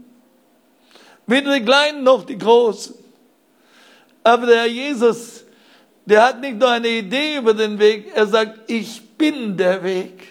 Weder 1.28 1.52
die 1.52 1.64
Kleinen 1.64 2.02
noch 2.02 2.24
die 2.24 2.38
Großen. 2.38 2.94
Aber 4.24 4.46
der 4.46 4.60
Herr 4.60 4.66
Jesus, 4.66 5.44
der 6.06 6.24
hat 6.24 6.40
nicht 6.40 6.56
nur 6.56 6.70
eine 6.70 6.88
Idee 6.88 7.36
über 7.36 7.52
den 7.52 7.78
Weg, 7.78 8.10
er 8.14 8.26
sagt, 8.26 8.70
ich 8.70 9.02
bin 9.18 9.56
der 9.56 9.84
Weg. 9.84 10.26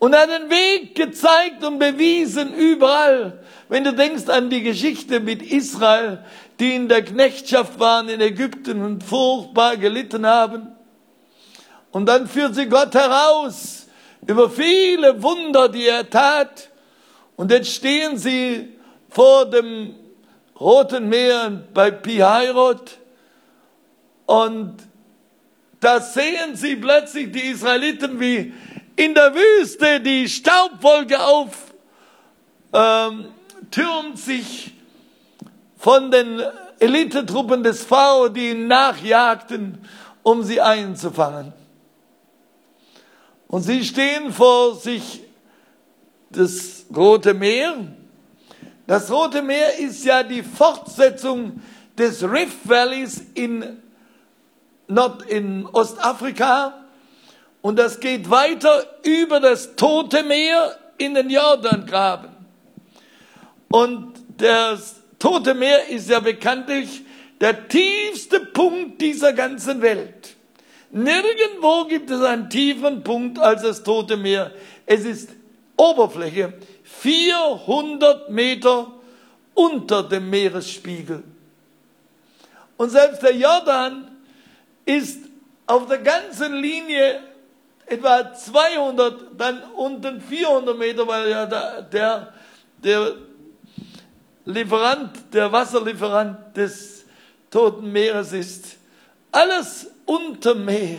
Und 0.00 0.12
er 0.12 0.22
hat 0.22 0.30
den 0.30 0.50
Weg 0.50 0.96
gezeigt 0.96 1.62
und 1.62 1.78
bewiesen 1.78 2.52
überall. 2.54 3.44
Wenn 3.68 3.84
du 3.84 3.92
denkst 3.92 4.28
an 4.28 4.50
die 4.50 4.62
Geschichte 4.62 5.20
mit 5.20 5.42
Israel, 5.42 6.24
die 6.58 6.74
in 6.74 6.88
der 6.88 7.04
Knechtschaft 7.04 7.78
waren 7.78 8.08
in 8.08 8.20
Ägypten 8.20 8.82
und 8.82 9.04
furchtbar 9.04 9.76
gelitten 9.76 10.26
haben. 10.26 10.72
Und 11.92 12.06
dann 12.06 12.26
führt 12.26 12.56
sie 12.56 12.66
Gott 12.66 12.94
heraus 12.94 13.86
über 14.26 14.50
viele 14.50 15.22
Wunder, 15.22 15.68
die 15.68 15.86
er 15.86 16.10
tat. 16.10 16.68
Und 17.36 17.52
jetzt 17.52 17.70
stehen 17.70 18.18
sie 18.18 18.70
vor 19.08 19.46
dem 19.46 19.94
Roten 20.60 21.08
Meer 21.08 21.62
bei 21.72 21.90
Pihairot 21.90 22.98
und 24.26 24.76
da 25.80 26.00
sehen 26.00 26.54
sie 26.54 26.76
plötzlich 26.76 27.32
die 27.32 27.46
Israeliten, 27.46 28.20
wie 28.20 28.52
in 28.96 29.14
der 29.14 29.34
Wüste 29.34 30.00
die 30.00 30.28
Staubwolke 30.28 31.18
auf 31.18 31.72
ähm, 32.72 33.28
türmt 33.70 34.18
sich 34.18 34.74
von 35.78 36.10
den 36.10 36.42
Elitetruppen 36.78 37.62
des 37.62 37.82
Pharao, 37.82 38.28
die 38.28 38.50
ihn 38.50 38.66
nachjagten, 38.66 39.78
um 40.22 40.42
sie 40.42 40.60
einzufangen. 40.60 41.54
Und 43.48 43.62
sie 43.62 43.82
stehen 43.84 44.32
vor 44.32 44.74
sich 44.76 45.22
das 46.30 46.84
Rote 46.94 47.32
Meer 47.34 47.76
das 48.90 49.08
Rote 49.08 49.40
Meer 49.40 49.78
ist 49.78 50.04
ja 50.04 50.24
die 50.24 50.42
Fortsetzung 50.42 51.62
des 51.96 52.24
Rift 52.24 52.68
Valleys 52.68 53.24
in, 53.34 53.80
Nord 54.88 55.22
in 55.30 55.64
Ostafrika 55.66 56.74
und 57.62 57.78
das 57.78 58.00
geht 58.00 58.28
weiter 58.28 58.84
über 59.04 59.38
das 59.38 59.76
Tote 59.76 60.24
Meer 60.24 60.76
in 60.98 61.14
den 61.14 61.30
Jordangraben. 61.30 62.30
Und 63.70 64.12
das 64.38 64.96
Tote 65.20 65.54
Meer 65.54 65.88
ist 65.88 66.10
ja 66.10 66.18
bekanntlich 66.18 67.02
der 67.40 67.68
tiefste 67.68 68.40
Punkt 68.40 69.00
dieser 69.00 69.32
ganzen 69.34 69.82
Welt. 69.82 70.34
Nirgendwo 70.90 71.84
gibt 71.84 72.10
es 72.10 72.20
einen 72.22 72.50
tiefen 72.50 73.04
Punkt 73.04 73.38
als 73.38 73.62
das 73.62 73.84
Tote 73.84 74.16
Meer. 74.16 74.50
Es 74.84 75.04
ist 75.04 75.30
Oberfläche. 75.76 76.54
400 77.00 78.28
Meter 78.28 78.92
unter 79.54 80.02
dem 80.02 80.28
Meeresspiegel. 80.28 81.24
Und 82.76 82.90
selbst 82.90 83.22
der 83.22 83.34
Jordan 83.34 84.10
ist 84.84 85.18
auf 85.66 85.86
der 85.86 85.98
ganzen 85.98 86.54
Linie 86.56 87.20
etwa 87.86 88.34
200, 88.34 89.38
dann 89.38 89.62
unten 89.76 90.20
400 90.20 90.76
Meter, 90.76 91.06
weil 91.06 91.30
ja 91.30 91.46
der, 91.46 91.82
der, 91.82 92.34
der 92.82 93.14
Lieferant, 94.44 95.32
der 95.32 95.50
Wasserlieferant 95.50 96.54
des 96.54 97.04
Toten 97.50 97.90
Meeres 97.90 98.32
ist. 98.32 98.76
Alles 99.32 99.90
unter 100.04 100.54
Meer. 100.54 100.98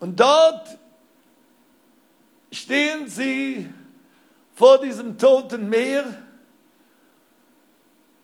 Und 0.00 0.18
dort 0.18 0.78
stehen 2.50 3.08
sie 3.08 3.68
vor 4.54 4.80
diesem 4.80 5.18
toten 5.18 5.68
Meer 5.68 6.04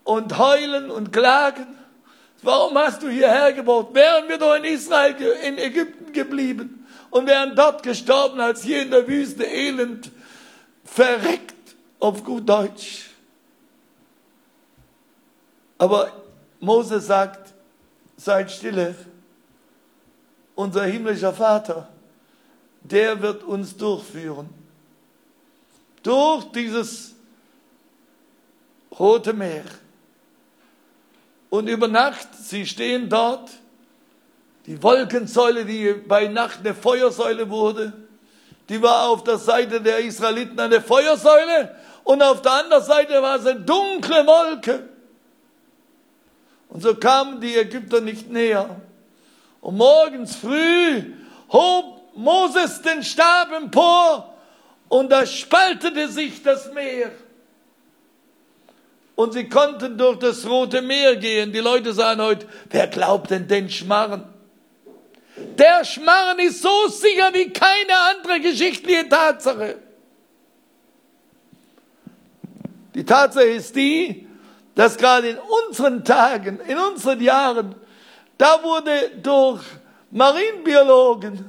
und 0.04 0.38
heulen 0.38 0.90
und 0.90 1.12
klagen. 1.12 1.66
Warum 2.42 2.76
hast 2.78 3.02
du 3.02 3.08
hierher 3.08 3.52
gebaut? 3.52 3.94
Wären 3.94 4.28
wir 4.28 4.38
doch 4.38 4.54
in 4.54 4.64
Israel, 4.64 5.14
in 5.44 5.58
Ägypten 5.58 6.12
geblieben 6.12 6.86
und 7.10 7.26
wären 7.26 7.54
dort 7.56 7.82
gestorben, 7.82 8.40
als 8.40 8.62
hier 8.62 8.82
in 8.82 8.90
der 8.90 9.08
Wüste 9.08 9.44
elend 9.44 10.10
verreckt, 10.84 11.54
auf 11.98 12.22
gut 12.24 12.48
Deutsch. 12.48 13.06
Aber 15.78 16.12
Mose 16.60 17.00
sagt, 17.00 17.52
seid 18.16 18.50
stille, 18.50 18.94
unser 20.54 20.84
himmlischer 20.84 21.32
Vater, 21.32 21.88
der 22.82 23.20
wird 23.20 23.42
uns 23.44 23.76
durchführen 23.76 24.48
durch 26.02 26.44
dieses 26.52 27.14
Rote 28.98 29.32
Meer. 29.32 29.64
Und 31.50 31.68
über 31.68 31.88
Nacht, 31.88 32.28
sie 32.34 32.66
stehen 32.66 33.08
dort, 33.08 33.50
die 34.66 34.82
Wolkensäule, 34.82 35.64
die 35.64 35.94
bei 35.94 36.28
Nacht 36.28 36.60
eine 36.60 36.74
Feuersäule 36.74 37.48
wurde, 37.48 37.92
die 38.68 38.82
war 38.82 39.08
auf 39.08 39.24
der 39.24 39.38
Seite 39.38 39.80
der 39.80 39.98
Israeliten 40.00 40.60
eine 40.60 40.82
Feuersäule 40.82 41.74
und 42.04 42.22
auf 42.22 42.42
der 42.42 42.52
anderen 42.52 42.84
Seite 42.84 43.22
war 43.22 43.36
es 43.36 43.46
eine 43.46 43.60
dunkle 43.60 44.26
Wolke. 44.26 44.88
Und 46.68 46.82
so 46.82 46.94
kamen 46.94 47.40
die 47.40 47.56
Ägypter 47.56 48.02
nicht 48.02 48.30
näher. 48.30 48.80
Und 49.62 49.78
morgens 49.78 50.36
früh 50.36 51.14
hob 51.50 52.14
Moses 52.14 52.82
den 52.82 53.02
Stab 53.02 53.52
empor 53.52 54.34
und 54.88 55.10
da 55.10 55.26
spaltete 55.26 56.08
sich 56.08 56.42
das 56.42 56.72
Meer. 56.72 57.10
Und 59.14 59.32
sie 59.32 59.48
konnten 59.48 59.98
durch 59.98 60.18
das 60.18 60.46
Rote 60.46 60.80
Meer 60.80 61.16
gehen. 61.16 61.52
Die 61.52 61.58
Leute 61.58 61.92
sagen 61.92 62.22
heute, 62.22 62.46
wer 62.70 62.86
glaubt 62.86 63.30
denn 63.30 63.48
den 63.48 63.68
Schmarren? 63.68 64.22
Der 65.36 65.84
Schmarrn 65.84 66.38
ist 66.38 66.62
so 66.62 66.88
sicher 66.88 67.32
wie 67.32 67.50
keine 67.50 67.98
andere 68.10 68.40
geschichtliche 68.40 69.08
Tatsache. 69.08 69.76
Die 72.94 73.04
Tatsache 73.04 73.44
ist 73.44 73.74
die, 73.76 74.26
dass 74.74 74.96
gerade 74.96 75.30
in 75.30 75.38
unseren 75.68 76.04
Tagen, 76.04 76.60
in 76.60 76.78
unseren 76.78 77.20
Jahren, 77.20 77.74
da 78.36 78.62
wurde 78.62 79.10
durch 79.22 79.62
Marienbiologen 80.10 81.48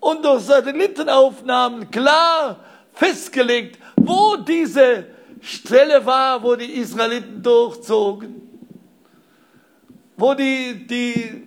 und 0.00 0.24
durch 0.24 0.42
Satellitenaufnahmen 0.42 1.90
klar 1.90 2.60
festgelegt, 2.96 3.78
wo 3.96 4.36
diese 4.36 5.06
Stelle 5.40 6.04
war, 6.04 6.42
wo 6.42 6.56
die 6.56 6.80
Israeliten 6.80 7.42
durchzogen, 7.42 8.42
wo 10.16 10.34
die, 10.34 10.86
die 10.86 11.46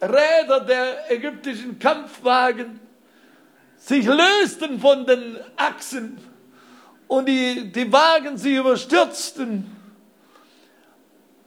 Räder 0.00 0.60
der 0.60 1.10
ägyptischen 1.10 1.78
Kampfwagen 1.78 2.78
sich 3.76 4.06
lösten 4.06 4.78
von 4.78 5.06
den 5.06 5.38
Achsen 5.56 6.18
und 7.08 7.26
die, 7.26 7.72
die 7.72 7.90
Wagen 7.90 8.36
sie 8.36 8.56
überstürzten 8.56 9.70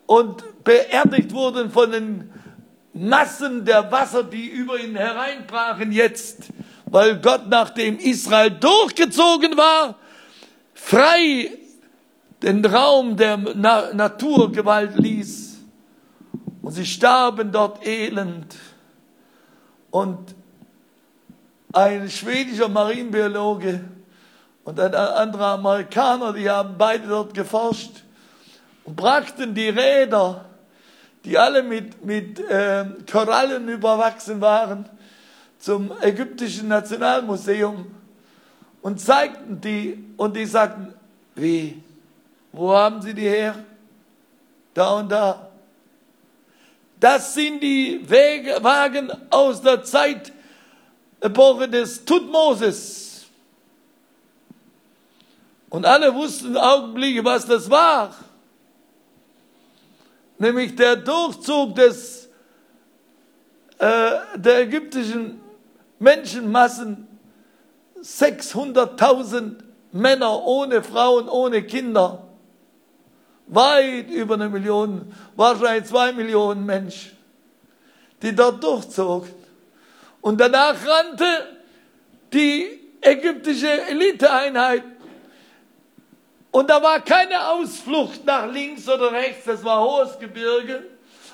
und 0.07 0.63
beerdigt 0.63 1.31
wurden 1.31 1.69
von 1.71 1.91
den 1.91 2.33
Massen 2.93 3.63
der 3.65 3.91
Wasser, 3.91 4.23
die 4.23 4.47
über 4.47 4.79
ihn 4.79 4.95
hereinbrachen 4.95 5.91
jetzt, 5.91 6.49
weil 6.89 7.19
Gott, 7.19 7.47
nachdem 7.47 7.97
Israel 7.99 8.51
durchgezogen 8.51 9.57
war, 9.57 9.95
frei 10.73 11.51
den 12.41 12.63
Raum 12.65 13.17
der 13.17 13.38
Na 13.38 13.93
Naturgewalt 13.93 14.95
ließ. 14.95 15.57
Und 16.61 16.71
sie 16.71 16.85
starben 16.85 17.51
dort 17.51 17.85
elend. 17.85 18.55
Und 19.91 20.35
ein 21.73 22.09
schwedischer 22.09 22.69
Marinebiologe 22.69 23.83
und 24.63 24.79
ein 24.79 24.93
anderer 24.93 25.53
Amerikaner, 25.53 26.33
die 26.33 26.49
haben 26.49 26.75
beide 26.77 27.07
dort 27.07 27.33
geforscht 27.33 28.03
und 28.83 28.95
brachten 28.95 29.53
die 29.53 29.69
Räder, 29.69 30.45
die 31.25 31.38
alle 31.38 31.63
mit, 31.63 32.03
mit 32.05 32.39
äh, 32.39 32.85
Korallen 33.09 33.67
überwachsen 33.67 34.39
waren, 34.41 34.89
zum 35.60 35.91
ägyptischen 36.01 36.68
Nationalmuseum 36.68 37.88
und 38.82 39.01
zeigten 39.01 39.60
die 39.60 40.03
und 40.18 40.36
die 40.36 40.45
sagten, 40.45 40.93
wie, 41.36 41.82
wo 42.51 42.74
haben 42.74 43.01
sie 43.01 43.14
die 43.14 43.28
her? 43.28 43.55
Da 44.74 44.99
und 44.99 45.10
da. 45.10 45.49
Das 46.99 47.34
sind 47.34 47.62
die 47.62 48.01
Wege, 48.08 48.58
Wagen 48.62 49.12
aus 49.30 49.62
der 49.62 49.84
Zeitepoche 49.84 51.68
des 51.70 52.03
Tutmoses. 52.05 53.26
Und 55.70 55.86
alle 55.86 56.14
wussten 56.14 56.55
Augenblicke, 56.55 57.24
was 57.24 57.45
das 57.45 57.70
war 57.70 58.14
nämlich 60.38 60.76
der 60.76 60.95
Durchzug 60.95 61.76
des, 61.76 62.30
äh, 63.80 64.12
der 64.36 64.62
ägyptischen 64.62 65.41
Menschenmassen, 66.00 67.08
600.000 68.02 69.56
Männer 69.91 70.43
ohne 70.45 70.84
Frauen, 70.84 71.28
ohne 71.28 71.64
Kinder, 71.64 72.28
weit 73.48 74.10
über 74.10 74.36
eine 74.36 74.50
Million, 74.50 75.14
wahrscheinlich 75.36 75.86
zwei 75.89 76.12
Millionen 76.12 76.66
Menschen, 76.66 77.18
die 78.22 78.36
dort 78.36 78.64
durchzogen. 78.64 79.32
Und 80.22 80.39
danach 80.39 80.76
rannte 80.86 81.26
die 82.34 82.80
ägyptische 83.02 83.70
Eliteeinheit 83.88 84.84
und 86.52 86.70
da 86.72 86.82
war 86.82 87.02
keine 87.02 87.50
Ausflucht 87.50 88.26
nach 88.26 88.52
links 88.52 88.89
oder 88.89 89.12
rechts, 89.12 89.45
das 89.45 89.64
war 89.64 89.80
hohes 89.80 90.18
Gebirge. 90.18 90.84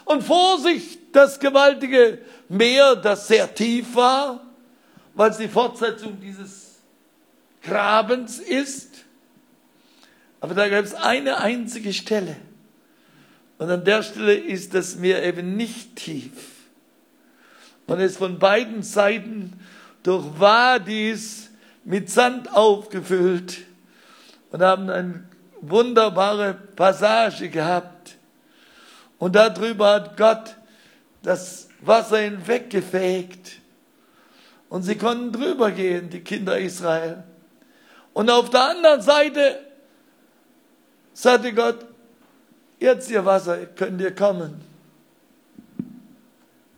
Und 0.05 0.21
vor 0.21 0.57
sich 0.59 0.99
das 1.13 1.39
gewaltige 1.39 2.17
Meer, 2.49 2.97
das 2.97 3.29
sehr 3.29 3.53
tief 3.55 3.95
war, 3.95 4.41
weil 5.13 5.31
es 5.31 5.37
die 5.37 5.47
Fortsetzung 5.47 6.19
dieses 6.19 6.79
Grabens 7.61 8.39
ist. 8.39 9.05
Aber 10.41 10.53
da 10.53 10.67
gab 10.67 10.83
es 10.83 10.93
eine 10.93 11.37
einzige 11.37 11.93
Stelle. 11.93 12.35
Und 13.57 13.69
an 13.69 13.85
der 13.85 14.03
Stelle 14.03 14.33
ist 14.33 14.73
das 14.73 14.95
Meer 14.95 15.23
eben 15.23 15.55
nicht 15.55 15.95
tief. 15.95 16.31
Man 17.87 17.99
ist 17.99 18.17
von 18.17 18.39
beiden 18.39 18.81
Seiten 18.83 19.59
durch 20.03 20.25
Wadis 20.37 21.49
mit 21.85 22.09
Sand 22.09 22.53
aufgefüllt 22.53 23.59
und 24.51 24.61
haben 24.61 24.89
eine 24.89 25.23
wunderbare 25.61 26.53
Passage 26.53 27.49
gehabt. 27.49 28.15
Und 29.17 29.35
darüber 29.35 29.93
hat 29.93 30.17
Gott 30.17 30.55
das 31.21 31.69
Wasser 31.81 32.19
hinweggefegt. 32.19 33.62
Und 34.73 34.81
sie 34.81 34.95
konnten 34.95 35.31
drüber 35.31 35.69
gehen, 35.69 36.09
die 36.09 36.21
Kinder 36.21 36.57
Israel. 36.57 37.23
Und 38.11 38.31
auf 38.31 38.49
der 38.49 38.71
anderen 38.71 39.03
Seite 39.03 39.59
sagte 41.13 41.53
Gott, 41.53 41.85
jetzt 42.79 43.11
ihr 43.11 43.23
Wasser, 43.23 43.67
könnt 43.67 44.01
ihr 44.01 44.15
kommen. 44.15 44.61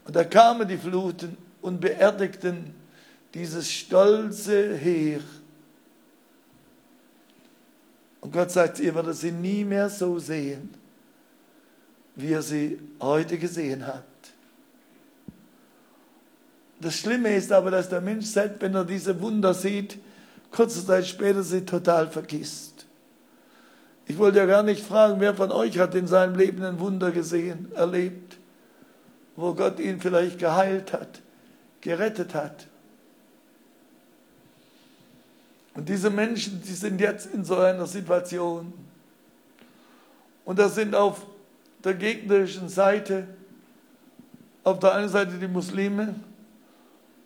Und 0.03 0.13
da 0.13 0.25
kamen 0.25 0.67
die 0.67 0.77
Fluten 0.77 1.37
und 1.61 1.79
beerdigten 1.79 2.75
dieses 3.33 3.71
stolze 3.71 4.75
Heer. 4.75 5.21
Und 8.19 8.33
Gott 8.33 8.51
sagt, 8.51 8.81
ihr 8.81 8.93
werdet 8.93 9.15
sie 9.15 9.31
nie 9.31 9.63
mehr 9.63 9.89
so 9.89 10.19
sehen, 10.19 10.73
wie 12.15 12.31
ihr 12.31 12.41
sie 12.41 12.77
heute 12.99 13.37
gesehen 13.37 13.87
habt. 13.87 14.14
Das 16.79 16.95
Schlimme 16.95 17.35
ist 17.35 17.51
aber, 17.51 17.71
dass 17.71 17.89
der 17.89 18.01
Mensch 18.01 18.25
selbst, 18.25 18.61
wenn 18.61 18.75
er 18.75 18.85
diese 18.85 19.19
Wunder 19.21 19.53
sieht, 19.53 19.97
kurze 20.51 20.85
Zeit 20.85 21.07
später 21.07 21.43
sie 21.43 21.65
total 21.65 22.09
vergisst. 22.09 22.85
Ich 24.07 24.17
wollte 24.17 24.37
ja 24.37 24.45
gar 24.45 24.63
nicht 24.63 24.85
fragen, 24.85 25.19
wer 25.19 25.33
von 25.33 25.51
euch 25.51 25.79
hat 25.79 25.95
in 25.95 26.07
seinem 26.07 26.35
Leben 26.35 26.63
ein 26.63 26.79
Wunder 26.79 27.11
gesehen, 27.11 27.71
erlebt, 27.73 28.37
wo 29.35 29.53
Gott 29.53 29.79
ihn 29.79 29.99
vielleicht 29.99 30.37
geheilt 30.37 30.93
hat, 30.93 31.21
gerettet 31.81 32.35
hat. 32.35 32.67
Und 35.73 35.89
diese 35.89 36.09
Menschen, 36.09 36.61
die 36.61 36.73
sind 36.73 37.01
jetzt 37.01 37.33
in 37.33 37.43
so 37.43 37.57
einer 37.57 37.85
Situation. 37.85 38.73
Und 40.45 40.59
das 40.59 40.75
sind 40.75 40.95
auf 40.95 41.25
der 41.83 41.95
gegnerischen 41.95 42.69
Seite, 42.69 43.27
auf 44.63 44.79
der 44.79 44.93
einen 44.93 45.09
Seite 45.09 45.33
die 45.33 45.47
Muslime 45.47 46.15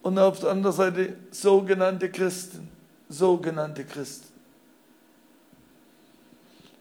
und 0.01 0.17
auf 0.17 0.39
der 0.39 0.51
anderen 0.51 0.75
Seite 0.75 1.15
sogenannte 1.31 2.09
Christen, 2.09 2.69
sogenannte 3.09 3.83
Christen. 3.83 4.27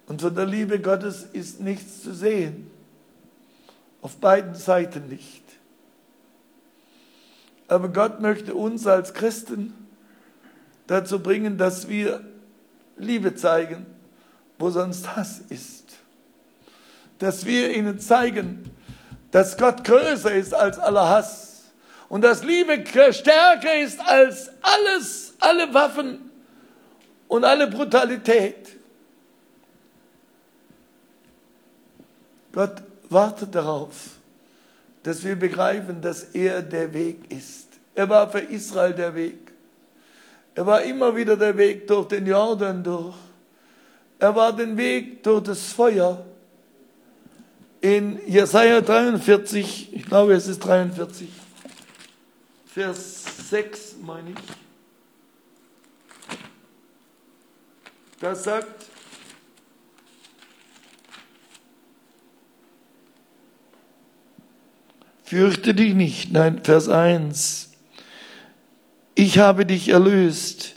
Und 0.06 0.22
von 0.22 0.34
der 0.34 0.46
Liebe 0.46 0.80
Gottes 0.80 1.26
ist 1.32 1.60
nichts 1.60 2.02
zu 2.02 2.14
sehen. 2.14 2.70
Auf 4.00 4.16
beiden 4.16 4.54
Seiten 4.54 5.08
nicht. 5.08 5.42
Aber 7.66 7.90
Gott 7.90 8.20
möchte 8.20 8.54
uns 8.54 8.86
als 8.86 9.12
Christen 9.12 9.74
dazu 10.86 11.20
bringen, 11.20 11.58
dass 11.58 11.88
wir 11.88 12.24
Liebe 12.96 13.34
zeigen, 13.34 13.84
wo 14.58 14.70
sonst 14.70 15.14
Hass 15.14 15.40
ist. 15.50 15.92
Dass 17.18 17.44
wir 17.44 17.76
ihnen 17.76 18.00
zeigen, 18.00 18.70
dass 19.30 19.58
Gott 19.58 19.84
größer 19.84 20.32
ist 20.32 20.54
als 20.54 20.78
aller 20.78 21.08
Hass 21.08 21.47
und 22.08 22.22
dass 22.22 22.42
Liebe 22.42 22.84
stärker 23.12 23.80
ist 23.80 24.00
als 24.00 24.50
alles, 24.62 25.34
alle 25.40 25.72
Waffen 25.74 26.30
und 27.28 27.44
alle 27.44 27.66
Brutalität. 27.66 28.70
Gott 32.52 32.82
wartet 33.10 33.54
darauf, 33.54 33.94
dass 35.02 35.22
wir 35.22 35.36
begreifen, 35.36 36.00
dass 36.00 36.24
er 36.24 36.62
der 36.62 36.92
Weg 36.92 37.30
ist. 37.30 37.68
Er 37.94 38.08
war 38.08 38.30
für 38.30 38.40
Israel 38.40 38.94
der 38.94 39.14
Weg. 39.14 39.52
Er 40.54 40.66
war 40.66 40.82
immer 40.82 41.14
wieder 41.14 41.36
der 41.36 41.56
Weg 41.56 41.86
durch 41.86 42.08
den 42.08 42.26
Jordan 42.26 42.82
durch. 42.82 43.14
Er 44.18 44.34
war 44.34 44.52
den 44.52 44.76
Weg 44.76 45.22
durch 45.22 45.44
das 45.44 45.72
Feuer. 45.72 46.24
In 47.80 48.18
Jesaja 48.26 48.80
43, 48.80 49.94
ich 49.94 50.04
glaube 50.04 50.34
es 50.34 50.48
ist 50.48 50.58
43, 50.60 51.28
Vers 52.68 53.48
6 53.50 53.96
meine 54.02 54.30
ich. 54.30 54.36
Da 58.20 58.34
sagt, 58.34 58.86
Fürchte 65.24 65.74
dich 65.74 65.92
nicht. 65.94 66.32
Nein, 66.32 66.64
Vers 66.64 66.88
1. 66.88 67.72
Ich 69.14 69.38
habe 69.38 69.66
dich 69.66 69.90
erlöst. 69.90 70.74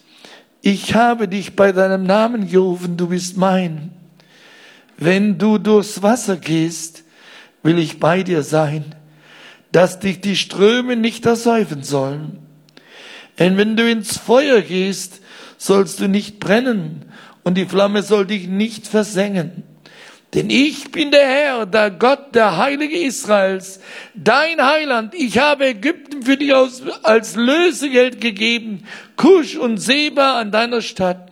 Ich 0.61 0.93
habe 0.93 1.29
dich 1.29 1.55
bei 1.55 1.71
deinem 1.71 2.03
Namen 2.03 2.49
gerufen, 2.49 2.97
du 2.97 3.07
bist 3.07 3.37
mein. 3.37 3.93
Wenn 4.97 5.37
du 5.37 5.57
durchs 5.57 6.01
Wasser 6.01 6.35
gehst, 6.35 7.03
will 7.63 7.79
ich 7.79 7.99
bei 7.99 8.23
dir 8.23 8.43
sein, 8.43 8.93
dass 9.71 9.99
dich 9.99 10.21
die 10.21 10.35
Ströme 10.35 10.95
nicht 10.95 11.25
ersäufen 11.25 11.83
sollen. 11.83 12.39
Denn 13.39 13.57
wenn 13.57 13.77
du 13.77 13.89
ins 13.89 14.17
Feuer 14.17 14.61
gehst, 14.61 15.21
sollst 15.57 15.99
du 15.99 16.07
nicht 16.07 16.39
brennen 16.39 17.05
und 17.43 17.57
die 17.57 17.65
Flamme 17.65 18.03
soll 18.03 18.25
dich 18.25 18.47
nicht 18.47 18.87
versengen. 18.87 19.63
Denn 20.33 20.49
ich 20.49 20.91
bin 20.91 21.11
der 21.11 21.27
Herr, 21.27 21.65
der 21.65 21.91
Gott, 21.91 22.35
der 22.35 22.57
Heilige 22.57 22.97
Israels, 22.97 23.81
dein 24.15 24.61
Heiland. 24.65 25.13
Ich 25.13 25.39
habe 25.39 25.67
Ägypten 25.67 26.23
für 26.23 26.37
dich 26.37 26.53
als 27.03 27.35
Lösegeld 27.35 28.21
gegeben, 28.21 28.85
Kusch 29.17 29.57
und 29.57 29.77
Seba 29.77 30.39
an 30.39 30.51
deiner 30.51 30.81
Stadt. 30.81 31.30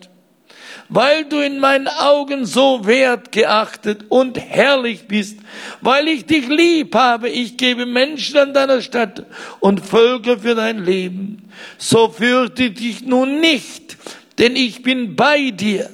Weil 0.90 1.24
du 1.24 1.38
in 1.38 1.60
meinen 1.60 1.88
Augen 1.88 2.44
so 2.44 2.84
wertgeachtet 2.84 4.06
und 4.08 4.38
herrlich 4.38 5.06
bist, 5.06 5.38
weil 5.80 6.08
ich 6.08 6.26
dich 6.26 6.48
lieb 6.48 6.94
habe, 6.94 7.28
ich 7.28 7.56
gebe 7.56 7.86
Menschen 7.86 8.36
an 8.38 8.52
deiner 8.54 8.82
Stadt 8.82 9.24
und 9.60 9.86
Völker 9.86 10.38
für 10.38 10.54
dein 10.54 10.84
Leben. 10.84 11.50
So 11.78 12.08
fürchte 12.08 12.72
dich 12.72 13.06
nun 13.06 13.40
nicht, 13.40 13.96
denn 14.38 14.56
ich 14.56 14.82
bin 14.82 15.16
bei 15.16 15.50
dir 15.50 15.88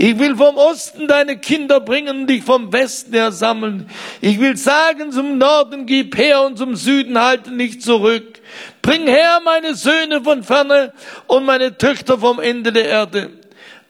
ich 0.00 0.16
will 0.16 0.36
vom 0.36 0.56
Osten 0.56 1.08
deine 1.08 1.38
Kinder 1.38 1.80
bringen 1.80 2.20
und 2.20 2.26
dich 2.28 2.44
vom 2.44 2.72
Westen 2.72 3.14
her 3.14 3.32
sammeln. 3.32 3.90
Ich 4.20 4.38
will 4.38 4.56
sagen 4.56 5.10
zum 5.10 5.38
Norden, 5.38 5.86
gib 5.86 6.16
her 6.16 6.42
und 6.42 6.56
zum 6.56 6.76
Süden 6.76 7.20
halte 7.20 7.50
nicht 7.50 7.82
zurück. 7.82 8.38
Bring 8.80 9.08
her 9.08 9.40
meine 9.44 9.74
Söhne 9.74 10.22
von 10.22 10.44
ferne 10.44 10.92
und 11.26 11.44
meine 11.44 11.76
Töchter 11.76 12.16
vom 12.16 12.38
Ende 12.38 12.72
der 12.72 12.86
Erde. 12.86 13.30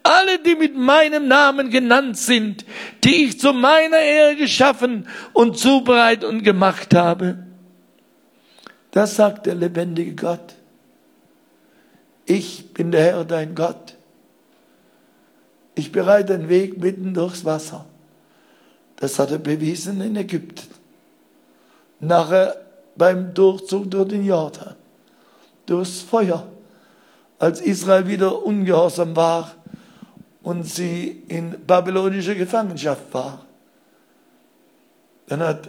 Alle, 0.09 0.38
die 0.38 0.54
mit 0.54 0.76
meinem 0.76 1.28
Namen 1.28 1.70
genannt 1.70 2.16
sind, 2.16 2.64
die 3.04 3.24
ich 3.24 3.40
zu 3.40 3.52
meiner 3.52 3.98
Ehre 3.98 4.36
geschaffen 4.36 5.06
und 5.32 5.59
zubereitet 5.59 6.24
und 6.24 6.42
gemacht 6.42 6.94
habe. 6.94 7.46
Das 8.90 9.16
sagt 9.16 9.46
der 9.46 9.54
lebendige 9.54 10.14
Gott. 10.14 10.54
Ich 12.24 12.72
bin 12.72 12.90
der 12.90 13.02
Herr, 13.02 13.24
dein 13.24 13.54
Gott 13.54 13.98
ich 15.78 15.92
bereite 15.92 16.36
den 16.36 16.48
Weg 16.48 16.82
mitten 16.82 17.14
durchs 17.14 17.44
Wasser. 17.44 17.84
Das 18.96 19.16
hat 19.20 19.30
er 19.30 19.38
bewiesen 19.38 20.00
in 20.00 20.16
Ägypten. 20.16 20.66
Nachher 22.00 22.56
beim 22.96 23.32
Durchzug 23.32 23.88
durch 23.88 24.09
den 24.09 24.24
Jordan, 24.24 24.74
durchs 25.66 26.00
Feuer, 26.00 26.48
als 27.38 27.61
Israel 27.61 28.09
wieder 28.09 28.44
ungehorsam 28.44 29.14
war 29.14 29.54
und 30.49 30.64
sie 30.64 31.24
in 31.28 31.51
babylonischer 31.66 32.34
Gefangenschaft 32.34 33.12
war. 33.12 33.44
Dann 35.26 35.40
hat 35.40 35.68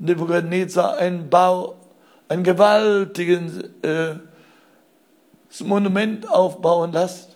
Nebuchadnezzar 0.00 0.96
einen 0.96 1.30
Bau, 1.30 1.76
ein 2.26 2.42
gewaltiges 2.42 3.62
äh, 3.82 4.16
Monument 5.62 6.28
aufbauen 6.28 6.90
lassen. 6.90 7.28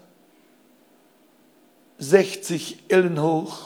60 1.99 2.91
Ellen 2.91 3.22
hoch, 3.22 3.61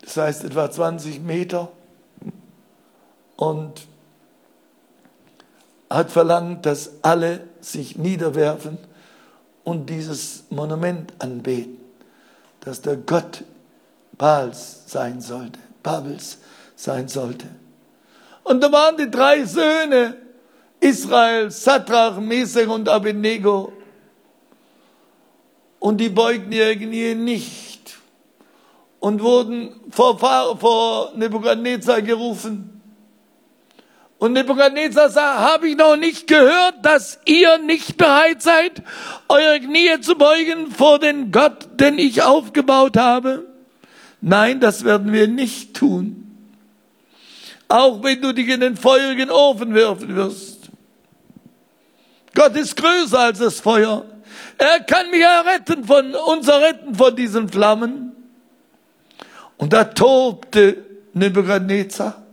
das 0.00 0.16
heißt 0.16 0.44
etwa 0.46 0.68
20 0.68 1.20
Meter, 1.20 1.68
und 3.36 3.86
hat 5.88 6.10
verlangt, 6.10 6.66
dass 6.66 7.04
alle 7.04 7.46
sich 7.60 7.96
niederwerfen 7.96 8.78
und 9.66 9.90
dieses 9.90 10.44
Monument 10.48 11.12
anbeten, 11.18 11.78
dass 12.60 12.80
der 12.80 12.96
Gott 12.96 13.42
Baals 14.16 14.84
sein 14.86 15.20
sollte, 15.20 15.58
Babels 15.82 16.38
sein 16.76 17.08
sollte. 17.08 17.48
Und 18.44 18.62
da 18.62 18.70
waren 18.70 18.96
die 18.96 19.10
drei 19.10 19.44
Söhne 19.44 20.16
Israel, 20.78 21.50
Satrach, 21.50 22.20
Mesech 22.20 22.68
und 22.68 22.88
Abednego 22.88 23.72
und 25.80 26.00
die 26.00 26.10
beugten 26.10 26.52
ihre 26.52 26.76
Knie 26.76 27.16
nicht 27.16 27.96
und 29.00 29.20
wurden 29.20 29.80
vor, 29.90 30.16
vor 30.16 31.10
Nebuchadnezzar 31.16 32.02
gerufen. 32.02 32.75
Und 34.18 34.32
Nebuchadnezzar 34.32 35.10
sagt, 35.10 35.40
habe 35.40 35.68
ich 35.68 35.76
noch 35.76 35.96
nicht 35.96 36.26
gehört, 36.26 36.76
dass 36.82 37.18
ihr 37.26 37.58
nicht 37.58 37.98
bereit 37.98 38.42
seid, 38.42 38.82
eure 39.28 39.60
Knie 39.60 40.00
zu 40.00 40.16
beugen 40.16 40.70
vor 40.70 40.98
den 40.98 41.30
Gott, 41.32 41.68
den 41.78 41.98
ich 41.98 42.22
aufgebaut 42.22 42.96
habe? 42.96 43.46
Nein, 44.22 44.60
das 44.60 44.84
werden 44.84 45.12
wir 45.12 45.28
nicht 45.28 45.74
tun. 45.74 46.22
Auch 47.68 48.02
wenn 48.02 48.22
du 48.22 48.32
dich 48.32 48.48
in 48.48 48.60
den 48.60 48.76
feurigen 48.76 49.30
Ofen 49.30 49.74
werfen 49.74 50.16
wirst. 50.16 50.70
Gott 52.34 52.56
ist 52.56 52.76
größer 52.76 53.18
als 53.18 53.38
das 53.38 53.60
Feuer. 53.60 54.06
Er 54.56 54.80
kann 54.80 55.10
mich 55.10 55.20
erretten 55.20 55.84
von, 55.84 56.14
uns 56.14 56.48
erretten 56.48 56.94
von 56.94 57.14
diesen 57.14 57.48
Flammen. 57.48 58.12
Und 59.58 59.72
da 59.72 59.84
tobte 59.84 60.84
Nebuchadnezzar 61.12 62.25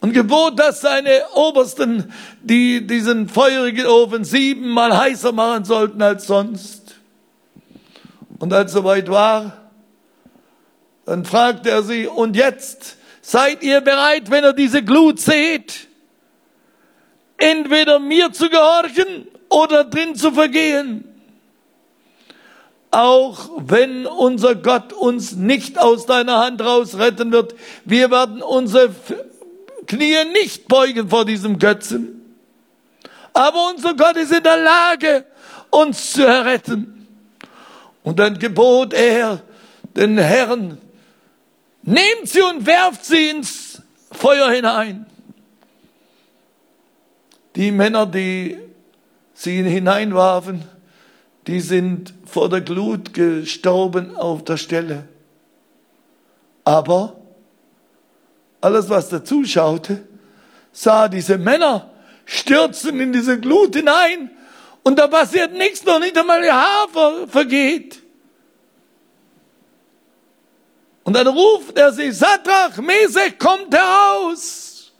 und 0.00 0.12
gebot, 0.12 0.58
dass 0.58 0.80
seine 0.80 1.22
Obersten, 1.34 2.12
die 2.42 2.86
diesen 2.86 3.28
feurigen 3.28 3.86
Ofen 3.86 4.24
siebenmal 4.24 4.96
heißer 4.96 5.32
machen 5.32 5.64
sollten 5.64 6.00
als 6.02 6.26
sonst. 6.26 6.96
Und 8.38 8.52
als 8.52 8.72
soweit 8.72 9.08
war, 9.08 9.56
dann 11.04 11.24
fragte 11.24 11.70
er 11.70 11.82
sie, 11.82 12.06
und 12.06 12.36
jetzt 12.36 12.96
seid 13.20 13.62
ihr 13.62 13.80
bereit, 13.80 14.30
wenn 14.30 14.44
ihr 14.44 14.52
diese 14.52 14.84
Glut 14.84 15.18
seht, 15.18 15.88
entweder 17.36 17.98
mir 17.98 18.32
zu 18.32 18.48
gehorchen 18.48 19.26
oder 19.48 19.84
drin 19.84 20.14
zu 20.14 20.30
vergehen 20.30 21.08
auch 22.90 23.50
wenn 23.58 24.06
unser 24.06 24.54
Gott 24.54 24.92
uns 24.92 25.36
nicht 25.36 25.78
aus 25.78 26.06
deiner 26.06 26.38
Hand 26.38 26.60
rausretten 26.62 27.32
wird, 27.32 27.54
wir 27.84 28.10
werden 28.10 28.42
unsere 28.42 28.90
Knie 29.88 30.24
nicht 30.32 30.68
beugen 30.68 31.08
vor 31.08 31.24
diesem 31.24 31.58
Götzen. 31.58 32.36
Aber 33.32 33.70
unser 33.70 33.94
Gott 33.94 34.16
ist 34.16 34.32
in 34.32 34.42
der 34.42 34.58
Lage, 34.58 35.24
uns 35.70 36.12
zu 36.12 36.24
erretten. 36.24 37.06
Und 38.02 38.18
dann 38.18 38.38
gebot 38.38 38.92
er 38.92 39.42
den 39.96 40.18
Herrn, 40.18 40.78
nehmt 41.82 42.26
sie 42.28 42.42
und 42.42 42.66
werft 42.66 43.04
sie 43.04 43.30
ins 43.30 43.82
Feuer 44.12 44.50
hinein. 44.50 45.06
Die 47.56 47.72
Männer, 47.72 48.06
die 48.06 48.58
sie 49.34 49.62
hineinwarfen, 49.62 50.64
die 51.46 51.60
sind 51.60 52.12
vor 52.26 52.48
der 52.48 52.60
Glut 52.60 53.14
gestorben 53.14 54.16
auf 54.16 54.44
der 54.44 54.58
Stelle. 54.58 55.08
Aber 56.64 57.17
alles, 58.60 58.88
was 58.88 59.08
da 59.08 59.24
zuschaute, 59.24 60.06
sah 60.72 61.08
diese 61.08 61.38
Männer 61.38 61.90
stürzen 62.24 63.00
in 63.00 63.12
diese 63.12 63.40
Glut 63.40 63.74
hinein 63.74 64.30
und 64.82 64.98
da 64.98 65.06
passiert 65.06 65.52
nichts, 65.52 65.84
noch 65.84 66.00
nicht 66.00 66.16
einmal 66.16 66.42
ihr 66.42 66.54
Haar 66.54 66.88
vergeht. 67.28 68.02
Und 71.04 71.14
dann 71.14 71.26
ruft 71.26 71.78
er 71.78 71.92
sie, 71.92 72.10
Sadrach, 72.12 72.76
Mesech, 72.78 73.38
kommt 73.38 73.74
heraus. 73.74 74.92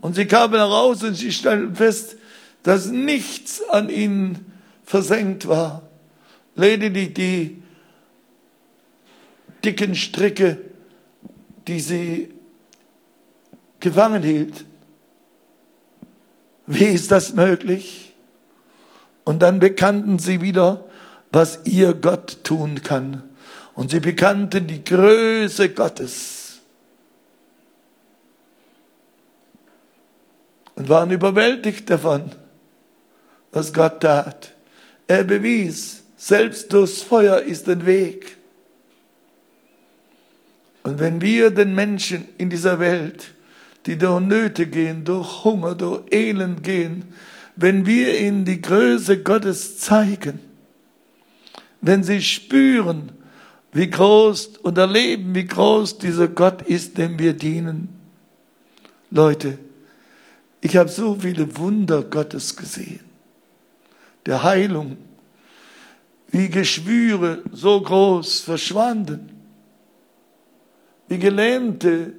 Und 0.00 0.14
sie 0.14 0.26
kamen 0.26 0.54
heraus 0.54 1.02
und 1.02 1.14
sie 1.14 1.32
stellten 1.32 1.74
fest, 1.74 2.16
dass 2.62 2.86
nichts 2.86 3.62
an 3.68 3.90
ihnen 3.90 4.52
versenkt 4.84 5.48
war. 5.48 5.82
Lediglich 6.54 7.14
die 7.14 7.62
dicken 9.64 9.94
Stricke, 9.94 10.58
die 11.66 11.80
sie 11.80 12.32
gefangen 13.80 14.22
hielt. 14.22 14.64
Wie 16.66 16.84
ist 16.84 17.10
das 17.10 17.34
möglich? 17.34 18.14
Und 19.24 19.40
dann 19.40 19.60
bekannten 19.60 20.18
sie 20.18 20.40
wieder, 20.40 20.84
was 21.32 21.60
ihr 21.64 21.94
Gott 21.94 22.44
tun 22.44 22.82
kann. 22.82 23.22
Und 23.74 23.90
sie 23.90 24.00
bekannten 24.00 24.66
die 24.66 24.84
Größe 24.84 25.70
Gottes. 25.70 26.60
Und 30.74 30.88
waren 30.88 31.10
überwältigt 31.10 31.90
davon, 31.90 32.30
was 33.52 33.72
Gott 33.72 34.00
tat. 34.00 34.52
Er 35.06 35.24
bewies, 35.24 36.02
selbst 36.16 36.72
durchs 36.72 37.02
Feuer 37.02 37.40
ist 37.40 37.68
ein 37.68 37.84
Weg. 37.86 38.36
Und 40.82 40.98
wenn 40.98 41.20
wir 41.20 41.50
den 41.50 41.74
Menschen 41.74 42.28
in 42.38 42.48
dieser 42.48 42.78
Welt 42.78 43.32
die 43.86 43.96
durch 43.96 44.20
Nöte 44.20 44.66
gehen, 44.66 45.04
durch 45.04 45.44
Hunger, 45.44 45.74
durch 45.74 46.02
Elend 46.10 46.62
gehen, 46.62 47.04
wenn 47.56 47.86
wir 47.86 48.18
ihnen 48.20 48.44
die 48.44 48.60
Größe 48.60 49.22
Gottes 49.22 49.78
zeigen, 49.78 50.40
wenn 51.80 52.02
sie 52.02 52.22
spüren, 52.22 53.12
wie 53.72 53.88
groß 53.88 54.58
und 54.62 54.78
erleben, 54.78 55.34
wie 55.34 55.46
groß 55.46 55.98
dieser 55.98 56.28
Gott 56.28 56.62
ist, 56.62 56.98
dem 56.98 57.18
wir 57.18 57.32
dienen. 57.34 57.88
Leute, 59.10 59.58
ich 60.60 60.76
habe 60.76 60.88
so 60.88 61.16
viele 61.20 61.56
Wunder 61.56 62.02
Gottes 62.02 62.56
gesehen, 62.56 63.00
der 64.26 64.42
Heilung, 64.42 64.96
wie 66.28 66.48
Geschwüre 66.48 67.42
so 67.52 67.80
groß 67.80 68.40
verschwanden, 68.40 69.30
wie 71.08 71.18
Gelähmte 71.18 72.12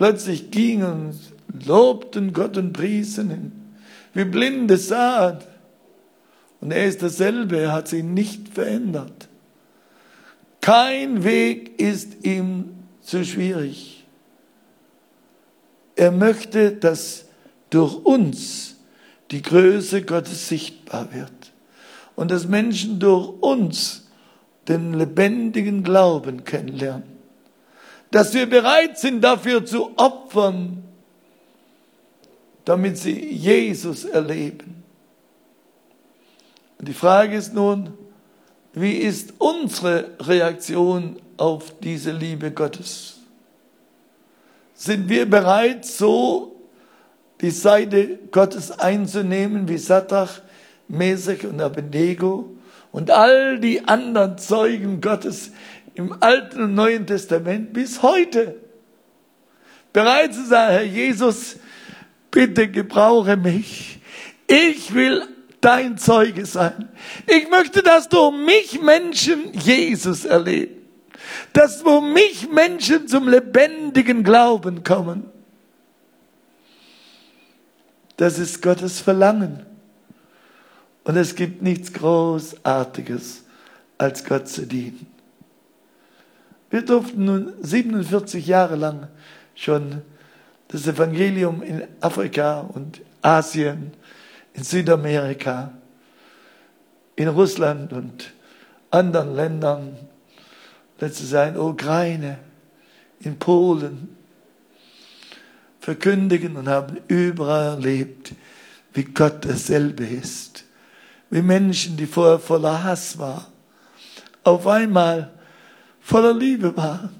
plötzlich 0.00 0.50
gingen, 0.50 1.14
lobten 1.66 2.32
Gott 2.32 2.56
und 2.56 2.72
priesen 2.72 3.30
ihn, 3.30 3.52
wie 4.14 4.24
Blinde 4.24 4.78
sahen. 4.78 5.40
Und 6.62 6.70
er 6.70 6.86
ist 6.86 7.02
dasselbe, 7.02 7.58
er 7.58 7.72
hat 7.72 7.88
sich 7.88 8.02
nicht 8.02 8.48
verändert. 8.48 9.28
Kein 10.62 11.22
Weg 11.22 11.78
ist 11.78 12.24
ihm 12.24 12.70
zu 13.02 13.26
schwierig. 13.26 14.06
Er 15.96 16.12
möchte, 16.12 16.72
dass 16.72 17.26
durch 17.68 17.94
uns 18.02 18.76
die 19.30 19.42
Größe 19.42 20.00
Gottes 20.00 20.48
sichtbar 20.48 21.12
wird 21.12 21.52
und 22.16 22.30
dass 22.30 22.48
Menschen 22.48 22.98
durch 23.00 23.28
uns 23.42 24.08
den 24.66 24.94
lebendigen 24.94 25.84
Glauben 25.84 26.44
kennenlernen. 26.44 27.19
Dass 28.10 28.34
wir 28.34 28.46
bereit 28.46 28.98
sind, 28.98 29.20
dafür 29.20 29.64
zu 29.64 29.96
opfern, 29.96 30.82
damit 32.64 32.98
sie 32.98 33.32
Jesus 33.32 34.04
erleben. 34.04 34.82
Und 36.78 36.88
die 36.88 36.94
Frage 36.94 37.36
ist 37.36 37.54
nun, 37.54 37.92
wie 38.72 38.92
ist 38.92 39.34
unsere 39.38 40.10
Reaktion 40.20 41.20
auf 41.36 41.78
diese 41.80 42.12
Liebe 42.12 42.50
Gottes? 42.52 43.18
Sind 44.74 45.08
wir 45.08 45.28
bereit, 45.28 45.84
so 45.84 46.56
die 47.40 47.50
Seite 47.50 48.18
Gottes 48.30 48.70
einzunehmen 48.70 49.68
wie 49.68 49.78
Sadrach, 49.78 50.40
Mesech 50.88 51.46
und 51.46 51.60
Abednego 51.60 52.50
und 52.92 53.10
all 53.10 53.58
die 53.60 53.86
anderen 53.86 54.38
Zeugen 54.38 55.00
Gottes 55.00 55.52
im 55.94 56.14
Alten 56.20 56.62
und 56.62 56.74
Neuen 56.74 57.06
Testament 57.06 57.72
bis 57.72 58.02
heute? 58.02 58.56
Bereit 59.92 60.34
zu 60.34 60.46
sagen, 60.46 60.72
Herr 60.72 60.82
Jesus, 60.82 61.56
bitte 62.30 62.68
gebrauche 62.68 63.36
mich. 63.36 64.00
Ich 64.46 64.94
will 64.94 65.22
dein 65.60 65.98
Zeuge 65.98 66.46
sein. 66.46 66.88
Ich 67.26 67.48
möchte, 67.50 67.82
dass 67.82 68.08
durch 68.08 68.34
mich 68.34 68.80
Menschen 68.80 69.52
Jesus 69.52 70.24
erleben. 70.24 70.76
Dass 71.52 71.82
durch 71.82 72.02
mich 72.02 72.50
Menschen 72.50 73.08
zum 73.08 73.28
lebendigen 73.28 74.24
Glauben 74.24 74.82
kommen. 74.84 75.30
Das 78.16 78.38
ist 78.38 78.60
Gottes 78.62 79.00
Verlangen. 79.00 79.64
Und 81.04 81.16
es 81.16 81.34
gibt 81.34 81.62
nichts 81.62 81.92
Großartiges, 81.92 83.44
als 83.98 84.24
Gott 84.24 84.48
zu 84.48 84.66
dienen. 84.66 85.06
Wir 86.70 86.82
durften 86.82 87.24
nun 87.24 87.52
47 87.60 88.46
Jahre 88.46 88.76
lang 88.76 89.08
schon 89.54 90.02
das 90.68 90.86
Evangelium 90.86 91.62
in 91.62 91.82
Afrika 92.00 92.60
und 92.60 93.00
Asien 93.22 93.92
in 94.54 94.62
Südamerika, 94.62 95.72
in 97.16 97.28
Russland 97.28 97.92
und 97.92 98.32
anderen 98.90 99.34
Ländern, 99.34 99.96
letztes 101.00 101.32
Jahr 101.32 101.48
in 101.48 101.56
Ukraine, 101.56 102.38
in 103.20 103.38
Polen, 103.38 104.16
verkündigen 105.80 106.56
und 106.56 106.68
haben 106.68 106.98
überall 107.08 107.74
erlebt, 107.74 108.32
wie 108.92 109.04
Gott 109.04 109.44
dasselbe 109.44 110.04
ist. 110.04 110.64
Wie 111.30 111.42
Menschen, 111.42 111.96
die 111.96 112.06
vorher 112.06 112.38
voller 112.38 112.84
Hass 112.84 113.18
waren, 113.18 113.46
auf 114.44 114.66
einmal 114.66 115.30
voller 116.00 116.34
Liebe 116.34 116.76
waren. 116.76 117.10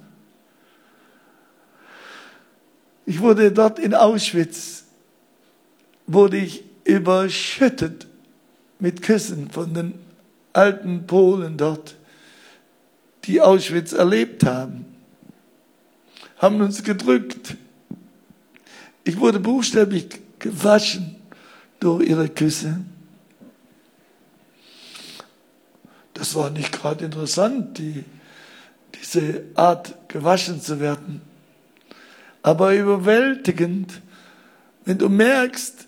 Ich 3.06 3.20
wurde 3.20 3.50
dort 3.50 3.78
in 3.78 3.94
Auschwitz, 3.94 4.84
wurde 6.06 6.36
ich 6.36 6.64
überschüttet 6.84 8.06
mit 8.78 9.02
Küssen 9.02 9.50
von 9.50 9.74
den 9.74 9.94
alten 10.52 11.06
Polen 11.06 11.56
dort, 11.56 11.96
die 13.24 13.40
Auschwitz 13.40 13.92
erlebt 13.92 14.44
haben, 14.44 14.84
haben 16.38 16.60
uns 16.60 16.82
gedrückt. 16.82 17.56
Ich 19.04 19.18
wurde 19.18 19.40
buchstäblich 19.40 20.08
gewaschen 20.38 21.16
durch 21.80 22.08
ihre 22.08 22.28
Küsse. 22.28 22.80
Das 26.14 26.34
war 26.34 26.50
nicht 26.50 26.72
gerade 26.72 27.04
interessant, 27.04 27.78
die, 27.78 28.04
diese 28.94 29.44
Art 29.54 30.08
gewaschen 30.08 30.60
zu 30.60 30.80
werden. 30.80 31.20
Aber 32.42 32.74
überwältigend, 32.74 34.00
wenn 34.84 34.98
du 34.98 35.08
merkst, 35.08 35.86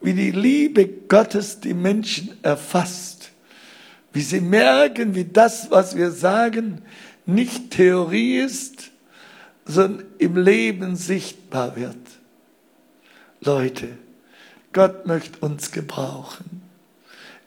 wie 0.00 0.14
die 0.14 0.32
Liebe 0.32 0.86
Gottes 0.86 1.60
die 1.60 1.74
Menschen 1.74 2.36
erfasst, 2.42 3.30
wie 4.12 4.20
sie 4.20 4.40
merken, 4.40 5.14
wie 5.14 5.24
das, 5.24 5.70
was 5.70 5.96
wir 5.96 6.10
sagen, 6.10 6.82
nicht 7.24 7.70
Theorie 7.70 8.40
ist, 8.40 8.90
sondern 9.64 10.06
im 10.18 10.36
Leben 10.36 10.96
sichtbar 10.96 11.76
wird. 11.76 11.96
Leute, 13.40 13.88
Gott 14.72 15.06
möchte 15.06 15.38
uns 15.40 15.70
gebrauchen. 15.70 16.62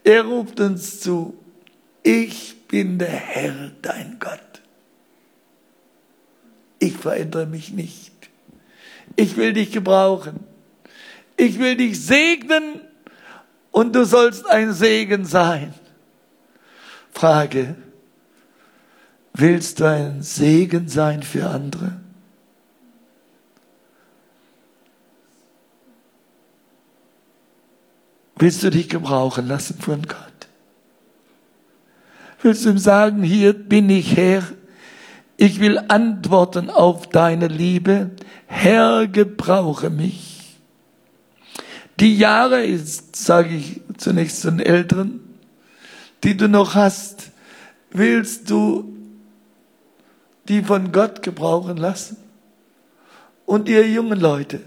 Er 0.03 0.24
ruft 0.24 0.60
uns 0.60 0.99
zu, 1.01 1.38
ich 2.03 2.56
bin 2.68 2.99
der 2.99 3.10
Herr, 3.10 3.72
dein 3.82 4.18
Gott. 4.20 4.45
Ich 6.86 6.98
verändere 6.98 7.46
mich 7.46 7.72
nicht. 7.72 8.12
Ich 9.16 9.38
will 9.38 9.54
dich 9.54 9.72
gebrauchen 9.72 10.46
ich 11.38 11.60
will 11.60 11.76
dich 11.76 12.06
segnen 12.06 12.82
und 13.72 13.96
du 13.96 14.06
sollst 14.06 14.48
ein 14.50 14.74
Segen 14.74 15.26
sein. 15.26 15.74
Frage, 17.12 17.76
willst 19.34 19.80
du 19.80 19.90
ein 19.90 20.22
Segen 20.22 20.88
sein 20.88 21.24
für 21.24 21.50
andere? 21.50 22.00
Willst 28.38 28.64
du 28.64 28.70
dich 28.70 28.90
gebrauchen 28.90 29.48
lassen 29.48 29.80
von 29.80 30.02
Gott? 30.04 30.20
Willst 32.42 32.66
du 32.66 32.70
ihm 32.70 32.78
sagen, 32.78 33.24
hier 33.24 33.54
bin 33.54 33.90
ich 33.90 34.16
Herr, 34.16 34.44
ich 35.38 35.60
will 35.60 35.80
antworten 35.88 36.70
auf 36.70 37.08
deine 37.10 37.48
Liebe, 37.48 38.12
Herr, 38.48 39.08
gebrauche 39.08 39.90
mich. 39.90 40.58
Die 42.00 42.18
Jahre, 42.18 42.66
sage 42.78 43.56
ich 43.56 43.82
zunächst 43.98 44.42
zu 44.42 44.52
den 44.52 44.60
Älteren, 44.60 45.22
die 46.24 46.36
du 46.36 46.48
noch 46.48 46.76
hast, 46.76 47.32
willst 47.92 48.50
du 48.50 48.94
die 50.48 50.62
von 50.62 50.92
Gott 50.92 51.22
gebrauchen 51.22 51.78
lassen? 51.78 52.18
Und 53.46 53.70
ihr 53.70 53.88
jungen 53.88 54.20
Leute, 54.20 54.62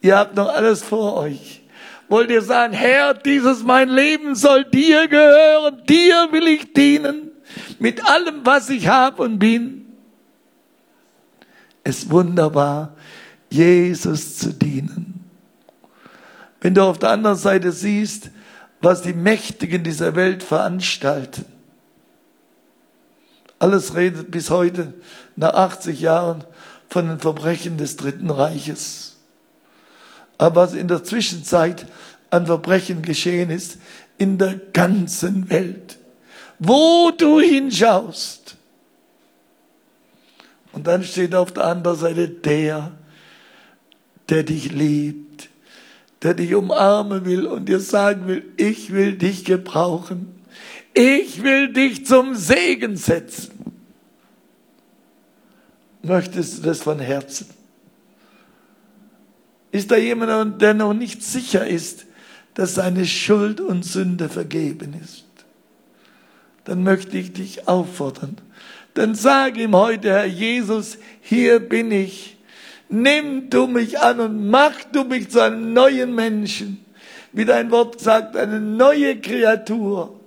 ihr 0.00 0.16
habt 0.16 0.36
noch 0.36 0.48
alles 0.48 0.82
vor 0.82 1.16
euch. 1.16 1.62
Wollt 2.08 2.30
ihr 2.30 2.42
sagen, 2.42 2.72
Herr, 2.72 3.12
dieses 3.12 3.62
mein 3.62 3.88
Leben 3.88 4.34
soll 4.34 4.64
dir 4.64 5.08
gehören, 5.08 5.82
dir 5.86 6.28
will 6.30 6.46
ich 6.48 6.72
dienen, 6.72 7.27
mit 7.78 8.04
allem, 8.04 8.44
was 8.44 8.70
ich 8.70 8.88
habe 8.88 9.22
und 9.22 9.38
bin? 9.38 9.86
Es 11.84 12.00
ist 12.00 12.10
wunderbar, 12.10 12.94
Jesus 13.50 14.36
zu 14.36 14.52
dienen. 14.52 15.24
Wenn 16.60 16.74
du 16.74 16.82
auf 16.82 16.98
der 16.98 17.10
anderen 17.10 17.36
Seite 17.36 17.72
siehst, 17.72 18.30
was 18.80 19.02
die 19.02 19.12
Mächtigen 19.12 19.82
dieser 19.82 20.14
Welt 20.14 20.42
veranstalten. 20.42 21.44
Alles 23.58 23.94
redet 23.96 24.30
bis 24.30 24.50
heute, 24.50 24.94
nach 25.34 25.54
80 25.54 26.00
Jahren, 26.00 26.44
von 26.88 27.08
den 27.08 27.18
Verbrechen 27.18 27.76
des 27.76 27.96
Dritten 27.96 28.30
Reiches. 28.30 29.16
Aber 30.38 30.62
was 30.62 30.74
in 30.74 30.88
der 30.88 31.02
Zwischenzeit 31.04 31.86
an 32.30 32.46
Verbrechen 32.46 33.02
geschehen 33.02 33.50
ist, 33.50 33.78
in 34.16 34.38
der 34.38 34.54
ganzen 34.54 35.50
Welt, 35.50 35.98
wo 36.58 37.10
du 37.16 37.40
hinschaust. 37.40 38.56
Und 40.72 40.86
dann 40.86 41.02
steht 41.02 41.34
auf 41.34 41.52
der 41.52 41.64
anderen 41.64 41.98
Seite 41.98 42.28
der, 42.28 42.92
der 44.28 44.42
dich 44.42 44.72
liebt, 44.72 45.48
der 46.22 46.34
dich 46.34 46.54
umarmen 46.54 47.24
will 47.24 47.46
und 47.46 47.68
dir 47.68 47.80
sagen 47.80 48.26
will, 48.26 48.44
ich 48.56 48.92
will 48.92 49.16
dich 49.16 49.44
gebrauchen. 49.44 50.34
Ich 50.94 51.42
will 51.42 51.72
dich 51.72 52.06
zum 52.06 52.34
Segen 52.34 52.96
setzen. 52.96 53.52
Möchtest 56.02 56.58
du 56.58 56.62
das 56.62 56.82
von 56.82 56.98
Herzen? 56.98 57.46
Ist 59.70 59.90
da 59.90 59.96
jemand, 59.96 60.60
der 60.60 60.74
noch 60.74 60.94
nicht 60.94 61.22
sicher 61.22 61.66
ist, 61.66 62.06
dass 62.54 62.74
seine 62.74 63.06
Schuld 63.06 63.60
und 63.60 63.84
Sünde 63.84 64.28
vergeben 64.28 64.94
ist? 65.02 65.27
Dann 66.68 66.82
möchte 66.82 67.16
ich 67.16 67.32
dich 67.32 67.66
auffordern. 67.66 68.36
Dann 68.92 69.14
sag 69.14 69.56
ihm 69.56 69.74
heute, 69.74 70.10
Herr 70.10 70.26
Jesus, 70.26 70.98
hier 71.22 71.60
bin 71.60 71.90
ich. 71.90 72.36
Nimm 72.90 73.48
du 73.48 73.66
mich 73.66 74.00
an 74.00 74.20
und 74.20 74.50
mach 74.50 74.84
du 74.92 75.04
mich 75.04 75.30
zu 75.30 75.40
einem 75.40 75.72
neuen 75.72 76.14
Menschen. 76.14 76.84
Wie 77.32 77.46
dein 77.46 77.70
Wort 77.70 78.02
sagt, 78.02 78.36
eine 78.36 78.60
neue 78.60 79.18
Kreatur. 79.18 80.20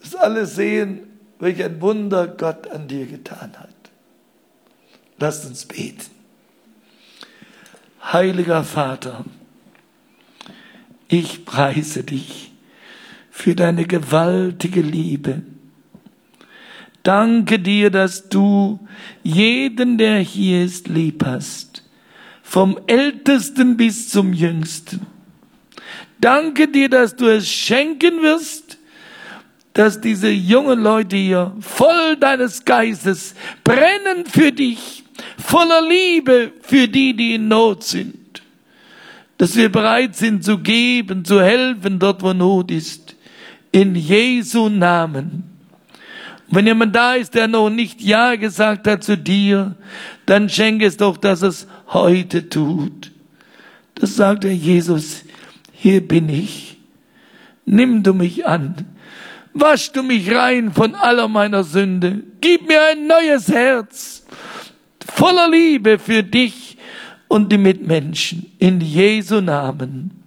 Dass 0.00 0.16
alle 0.16 0.44
sehen, 0.44 1.04
welch 1.38 1.62
ein 1.62 1.80
Wunder 1.80 2.26
Gott 2.26 2.66
an 2.66 2.88
dir 2.88 3.06
getan 3.06 3.52
hat. 3.60 3.68
Lasst 5.18 5.46
uns 5.46 5.66
beten. 5.66 6.10
Heiliger 8.12 8.64
Vater, 8.64 9.24
ich 11.06 11.44
preise 11.44 12.02
dich 12.02 12.47
für 13.38 13.54
deine 13.54 13.84
gewaltige 13.84 14.80
Liebe. 14.80 15.42
Danke 17.04 17.60
dir, 17.60 17.88
dass 17.88 18.28
du 18.28 18.80
jeden, 19.22 19.96
der 19.96 20.18
hier 20.18 20.64
ist, 20.64 20.88
lieb 20.88 21.24
hast. 21.24 21.84
Vom 22.42 22.80
Ältesten 22.88 23.76
bis 23.76 24.08
zum 24.08 24.32
Jüngsten. 24.32 25.06
Danke 26.20 26.66
dir, 26.66 26.88
dass 26.88 27.14
du 27.14 27.26
es 27.26 27.48
schenken 27.48 28.22
wirst, 28.22 28.76
dass 29.72 30.00
diese 30.00 30.30
jungen 30.30 30.80
Leute 30.80 31.14
hier 31.16 31.54
voll 31.60 32.16
deines 32.16 32.64
Geistes 32.64 33.36
brennen 33.62 34.26
für 34.26 34.50
dich 34.50 35.04
voller 35.38 35.86
Liebe 35.88 36.52
für 36.62 36.88
die, 36.88 37.14
die 37.14 37.34
in 37.34 37.46
Not 37.46 37.84
sind. 37.84 38.42
Dass 39.36 39.54
wir 39.54 39.70
bereit 39.70 40.16
sind 40.16 40.42
zu 40.42 40.58
geben, 40.58 41.24
zu 41.24 41.40
helfen 41.40 42.00
dort, 42.00 42.20
wo 42.20 42.32
Not 42.32 42.72
ist. 42.72 43.14
In 43.78 43.94
Jesu 43.94 44.68
Namen. 44.68 45.44
Wenn 46.48 46.66
jemand 46.66 46.96
da 46.96 47.14
ist, 47.14 47.32
der 47.36 47.46
noch 47.46 47.70
nicht 47.70 48.00
Ja 48.00 48.34
gesagt 48.34 48.88
hat 48.88 49.04
zu 49.04 49.16
dir, 49.16 49.76
dann 50.26 50.48
schenke 50.48 50.84
es 50.84 50.96
doch, 50.96 51.16
dass 51.16 51.42
es 51.42 51.68
heute 51.86 52.48
tut. 52.48 53.12
Das 53.94 54.16
sagt 54.16 54.42
der 54.42 54.56
Jesus, 54.56 55.22
hier 55.70 56.00
bin 56.00 56.28
ich. 56.28 56.78
Nimm 57.66 58.02
du 58.02 58.14
mich 58.14 58.44
an. 58.48 58.74
Wasch 59.54 59.92
du 59.92 60.02
mich 60.02 60.34
rein 60.34 60.72
von 60.72 60.96
aller 60.96 61.28
meiner 61.28 61.62
Sünde. 61.62 62.24
Gib 62.40 62.66
mir 62.66 62.80
ein 62.90 63.06
neues 63.06 63.46
Herz 63.46 64.26
voller 65.06 65.48
Liebe 65.48 66.00
für 66.00 66.24
dich 66.24 66.78
und 67.28 67.52
die 67.52 67.58
Mitmenschen. 67.58 68.50
In 68.58 68.80
Jesu 68.80 69.40
Namen. 69.40 70.20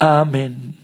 Amen. 0.00 0.83